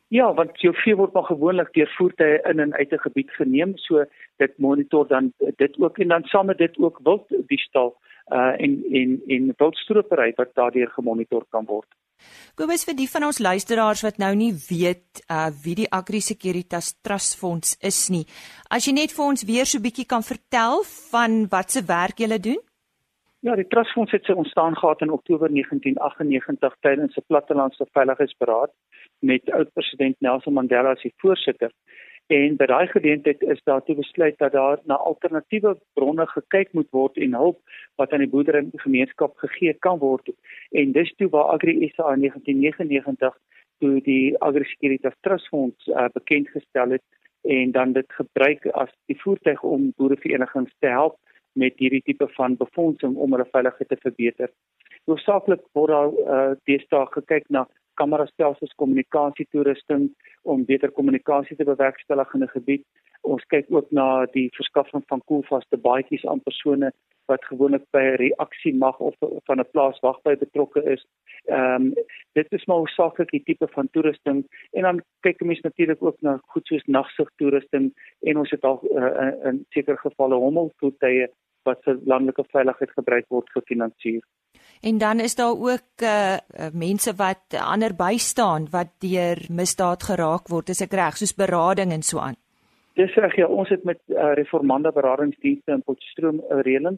Ja, 0.09 0.33
want 0.33 0.61
jou 0.61 0.71
vee 0.83 0.95
word 0.95 1.13
maar 1.13 1.27
gewoonlik 1.27 1.73
deur 1.75 1.89
voertuie 1.97 2.39
in 2.49 2.59
en 2.59 2.73
uit 2.73 2.91
'n 2.91 3.05
gebied 3.05 3.31
geneem, 3.31 3.77
so 3.77 4.05
dit 4.37 4.57
monitor 4.57 5.07
dan 5.07 5.33
dit 5.55 5.79
ook 5.79 5.97
en 5.97 6.07
dan 6.07 6.23
saam 6.23 6.45
met 6.45 6.57
dit 6.57 6.77
ook 6.77 6.99
wild 7.03 7.27
diefstal 7.47 7.97
uh 8.31 8.53
en 8.63 8.83
en 8.91 9.21
en 9.27 9.53
wildstropery 9.57 10.33
wat 10.35 10.53
daardeur 10.53 10.87
gemonitor 10.87 11.45
kan 11.49 11.65
word. 11.65 11.87
Kobus 12.57 12.85
vir 12.87 12.95
die 12.97 13.09
van 13.11 13.27
ons 13.27 13.39
luisteraars 13.39 14.01
wat 14.05 14.17
nou 14.17 14.33
nie 14.35 14.53
weet 14.69 15.21
uh 15.29 15.49
wie 15.63 15.75
die 15.75 15.89
Agri 15.91 16.21
Securitas 16.21 16.95
Trust 17.01 17.37
Fonds 17.37 17.77
is 17.81 18.09
nie. 18.09 18.25
As 18.69 18.87
jy 18.87 18.93
net 18.97 19.13
vir 19.13 19.25
ons 19.25 19.45
weer 19.45 19.65
so 19.65 19.79
bietjie 19.83 20.07
kan 20.09 20.25
vertel 20.25 20.83
van 21.11 21.45
wat 21.51 21.71
se 21.71 21.85
werk 21.85 22.19
julle 22.23 22.39
doen? 22.39 22.57
Ja, 23.45 23.55
die 23.55 23.67
Trust 23.69 23.93
Fonds 23.93 24.11
het 24.11 24.25
sy 24.25 24.33
ontstaan 24.33 24.75
gehad 24.75 25.01
in 25.05 25.13
Oktober 25.13 25.51
1998 25.53 26.73
tydens 26.81 27.17
'n 27.17 27.27
plattelandse 27.27 27.85
veiligheidsberaad 27.93 28.71
met 29.19 29.51
oud-president 29.51 30.15
Nelson 30.19 30.53
Mandela 30.53 30.91
as 30.91 31.01
die 31.01 31.13
voorsitter. 31.17 31.71
En 32.27 32.57
by 32.59 32.65
daai 32.67 32.87
geleentheid 32.91 33.41
is 33.41 33.61
daar 33.63 33.83
toe 33.87 33.95
besluit 33.95 34.37
dat 34.37 34.51
daar 34.51 34.79
na 34.83 34.95
alternatiewe 34.95 35.77
bronne 35.93 36.25
gekyk 36.27 36.73
moet 36.73 36.89
word 36.91 37.17
en 37.17 37.33
hulp 37.33 37.59
wat 37.95 38.11
aan 38.11 38.23
die 38.25 38.31
boerderygemeenskap 38.33 39.37
gegee 39.43 39.73
kan 39.85 39.99
word. 39.99 40.27
En 40.71 40.91
dis 40.91 41.13
toe 41.15 41.29
waar 41.29 41.53
Agri 41.53 41.77
SA 41.93 42.11
in 42.17 42.25
1999 42.27 43.37
toe 43.79 44.01
die 44.03 44.35
Agri 44.43 44.67
Securitas 44.67 45.15
Trust 45.21 45.47
Fonds 45.47 45.87
uh, 45.87 46.09
bekend 46.13 46.49
gestel 46.49 46.97
het 46.97 47.03
en 47.47 47.71
dan 47.71 47.93
dit 47.95 48.11
gebruik 48.19 48.65
as 48.75 48.91
die 49.05 49.19
voertuig 49.21 49.63
om 49.63 49.93
boereverenigings 49.95 50.73
te 50.79 50.91
help 50.91 51.15
met 51.53 51.79
hierdie 51.79 52.03
tipe 52.03 52.27
van 52.35 52.57
befondsing 52.59 53.15
om 53.15 53.31
hulle 53.31 53.47
veiligheid 53.51 53.89
te 53.89 54.01
verbeter. 54.03 54.51
Hoofsaaklik 55.07 55.63
word 55.71 55.95
daar 55.95 56.11
uh, 56.11 56.55
deesdae 56.67 57.07
gekyk 57.15 57.47
na 57.47 57.63
kamerastelsels, 57.99 58.75
kommunikasietoerusting 58.81 60.07
om 60.43 60.65
beter 60.65 60.91
kommunikasie 60.91 61.57
te 61.57 61.67
bewerkstellig 61.67 62.33
in 62.33 62.43
'n 62.43 62.55
gebied. 62.55 62.85
Ons 63.21 63.43
kyk 63.53 63.65
ook 63.69 63.91
na 63.91 64.25
die 64.31 64.49
verskaffing 64.55 65.03
van 65.07 65.21
koelvaste 65.25 65.77
baadjies 65.77 66.25
aan 66.25 66.43
persone 66.43 66.91
wat 67.27 67.45
gewoonlik 67.45 67.83
by 67.91 68.03
'n 68.03 68.19
reaksie 68.23 68.75
mag 68.75 68.99
of 68.99 69.15
van 69.19 69.59
'n 69.59 69.71
plaas 69.71 69.99
wag 69.99 70.21
by 70.21 70.35
betrokke 70.35 70.83
is. 70.83 71.05
Ehm 71.45 71.81
um, 71.81 71.93
dit 72.33 72.47
is 72.51 72.65
maar 72.65 72.77
hoofsaaklik 72.77 73.29
die 73.29 73.43
tipe 73.43 73.67
van 73.67 73.89
toerusting 73.91 74.45
en 74.71 74.81
dan 74.81 75.01
kyk 75.19 75.41
mense 75.41 75.61
natuurlik 75.63 76.03
ook 76.03 76.21
na 76.21 76.39
goed 76.43 76.65
soos 76.65 76.85
nagsig 76.85 77.29
toerusting 77.35 77.93
en 78.21 78.37
ons 78.37 78.51
het 78.51 78.63
al 78.63 78.79
uh, 78.83 79.47
in 79.49 79.65
sekere 79.69 79.97
gevalle 79.97 80.35
hommelvoertuie 80.35 81.27
wat 81.63 81.83
vir 81.83 81.99
landelike 82.05 82.43
veiligheid 82.51 82.91
gebruik 82.91 83.25
word 83.29 83.49
vir 83.53 83.63
finansier. 83.65 84.21
En 84.81 84.97
dan 84.97 85.19
is 85.19 85.35
daar 85.35 85.55
ook 85.57 86.01
uh 86.03 86.37
mense 86.73 87.13
wat 87.15 87.57
ander 87.57 87.95
bystaan 87.95 88.67
wat 88.71 88.89
deur 88.99 89.37
misdaad 89.49 90.03
geraak 90.03 90.47
word, 90.47 90.69
is 90.69 90.81
ek 90.81 90.93
reg, 90.93 91.17
soos 91.17 91.35
berading 91.35 91.91
en 91.91 92.01
so 92.01 92.19
aan. 92.19 92.35
Dis 92.97 93.13
reg 93.15 93.35
ja, 93.37 93.47
ons 93.47 93.69
het 93.69 93.83
met 93.83 93.99
uh, 94.09 94.33
Reformanda 94.33 94.91
Beradingsdienste 94.91 95.71
in 95.71 95.83
Potchefstroom 95.83 96.41
'n 96.41 96.61
reëling 96.61 96.97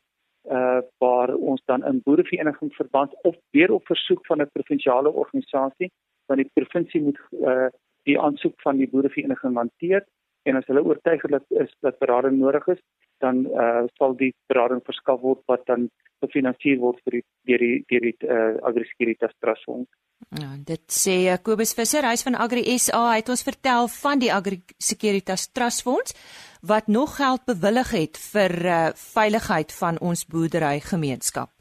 uh 0.50 0.80
waar 0.98 1.34
ons 1.36 1.62
dan 1.66 1.86
in 1.86 2.02
boerevereniging 2.04 2.74
verband 2.74 3.12
of 3.22 3.36
weer 3.52 3.72
op 3.72 3.86
versoek 3.86 4.26
van 4.26 4.42
'n 4.42 4.50
provinsiale 4.54 5.12
organisasie 5.12 5.92
van 6.26 6.38
die 6.38 6.52
provinsie 6.54 7.02
moet 7.02 7.20
uh 7.32 7.68
die 8.04 8.20
aansoek 8.20 8.62
van 8.62 8.78
die 8.78 8.90
boerevereniging 8.90 9.56
hanteer 9.56 10.06
en 10.48 10.60
as 10.60 10.68
hulle 10.72 10.84
oortuig 10.84 11.26
dat 11.32 11.46
is 11.64 11.72
dat 11.86 12.00
berading 12.00 12.40
nodig 12.40 12.68
is, 12.76 12.82
dan 13.24 13.46
uh 13.46 13.88
sal 14.00 14.16
die 14.20 14.34
berading 14.52 14.84
verskaf 14.86 15.20
word 15.22 15.42
wat 15.52 15.66
dan 15.68 15.90
gefinansier 16.24 16.80
word 16.80 17.00
vir 17.06 17.20
die 17.20 17.26
deur 17.48 17.66
die 17.66 17.76
deur 17.92 18.06
die 18.08 18.16
uh, 18.28 18.56
Agri 18.68 18.86
Securitas 18.92 19.36
Trust 19.40 19.68
Fonds. 19.68 19.90
Ja, 20.36 20.50
dit 20.68 20.84
sê 20.92 21.16
Kobus 21.44 21.72
Visser, 21.78 22.06
hy's 22.06 22.26
van 22.28 22.36
Agri 22.36 22.66
SA, 22.78 23.06
hy 23.14 23.22
het 23.22 23.32
ons 23.32 23.46
vertel 23.48 23.88
van 23.94 24.20
die 24.20 24.32
Agri 24.36 24.60
Securitas 24.78 25.48
Trust 25.56 25.86
Fonds 25.88 26.16
wat 26.62 26.92
nog 26.92 27.16
geld 27.16 27.46
bewillig 27.48 27.94
het 27.96 28.20
vir 28.20 28.56
uh, 28.68 28.80
veiligheid 29.00 29.72
van 29.72 30.00
ons 30.04 30.26
boerderygemeenskap. 30.28 31.54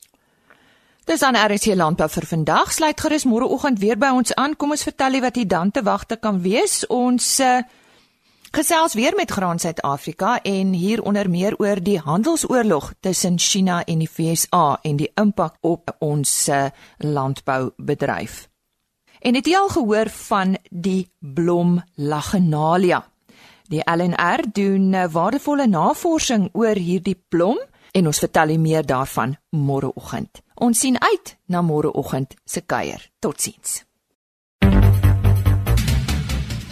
Dis 1.08 1.22
aan 1.24 1.38
RC 1.38 1.72
Landbou 1.78 2.08
vir 2.12 2.26
vandag. 2.28 2.72
Sluit 2.74 3.00
gerus 3.00 3.24
môreoggend 3.24 3.78
weer 3.80 3.96
by 3.96 4.10
ons 4.12 4.34
aan. 4.36 4.58
Kom 4.60 4.74
ons 4.74 4.82
vertel 4.84 5.16
jy 5.16 5.22
wat 5.24 5.38
hier 5.40 5.48
dan 5.48 5.70
te 5.72 5.80
wagte 5.86 6.18
kan 6.20 6.42
wees. 6.44 6.82
Ons 6.92 7.38
uh, 7.40 7.62
gesels 8.50 8.94
weer 8.94 9.14
met 9.16 9.30
Graan 9.30 9.58
Suid-Afrika 9.58 10.42
en 10.42 10.72
hier 10.72 11.02
onder 11.02 11.30
meer 11.30 11.56
oor 11.56 11.82
die 11.82 11.98
handelsoorlog 11.98 12.92
tussen 13.00 13.38
China 13.38 13.84
en 13.84 13.98
die 13.98 14.10
VSA 14.10 14.78
en 14.82 14.96
die 14.96 15.10
impak 15.14 15.56
op 15.60 15.96
ons 15.98 16.48
uh, 16.48 16.66
landboubedryf. 16.98 18.48
En 19.20 19.34
het 19.34 19.46
jy 19.46 19.56
al 19.56 19.68
gehoor 19.68 20.08
van 20.08 20.56
die 20.70 21.10
blom 21.18 21.82
Lagenalia? 21.94 23.02
Die 23.68 23.82
LNR 23.84 24.44
doen 24.52 24.92
uh, 24.92 25.08
waardevolle 25.12 25.66
navorsing 25.66 26.48
oor 26.52 26.76
hierdie 26.76 27.18
blom 27.28 27.58
en 27.92 28.06
ons 28.06 28.18
vertel 28.18 28.54
u 28.54 28.58
meer 28.58 28.86
daarvan 28.86 29.36
môreoggend. 29.50 30.42
Ons 30.54 30.80
sien 30.80 30.96
uit 31.00 31.36
na 31.46 31.62
môreoggend 31.62 32.34
se 32.44 32.60
kuier. 32.60 33.10
Totsiens. 33.18 33.87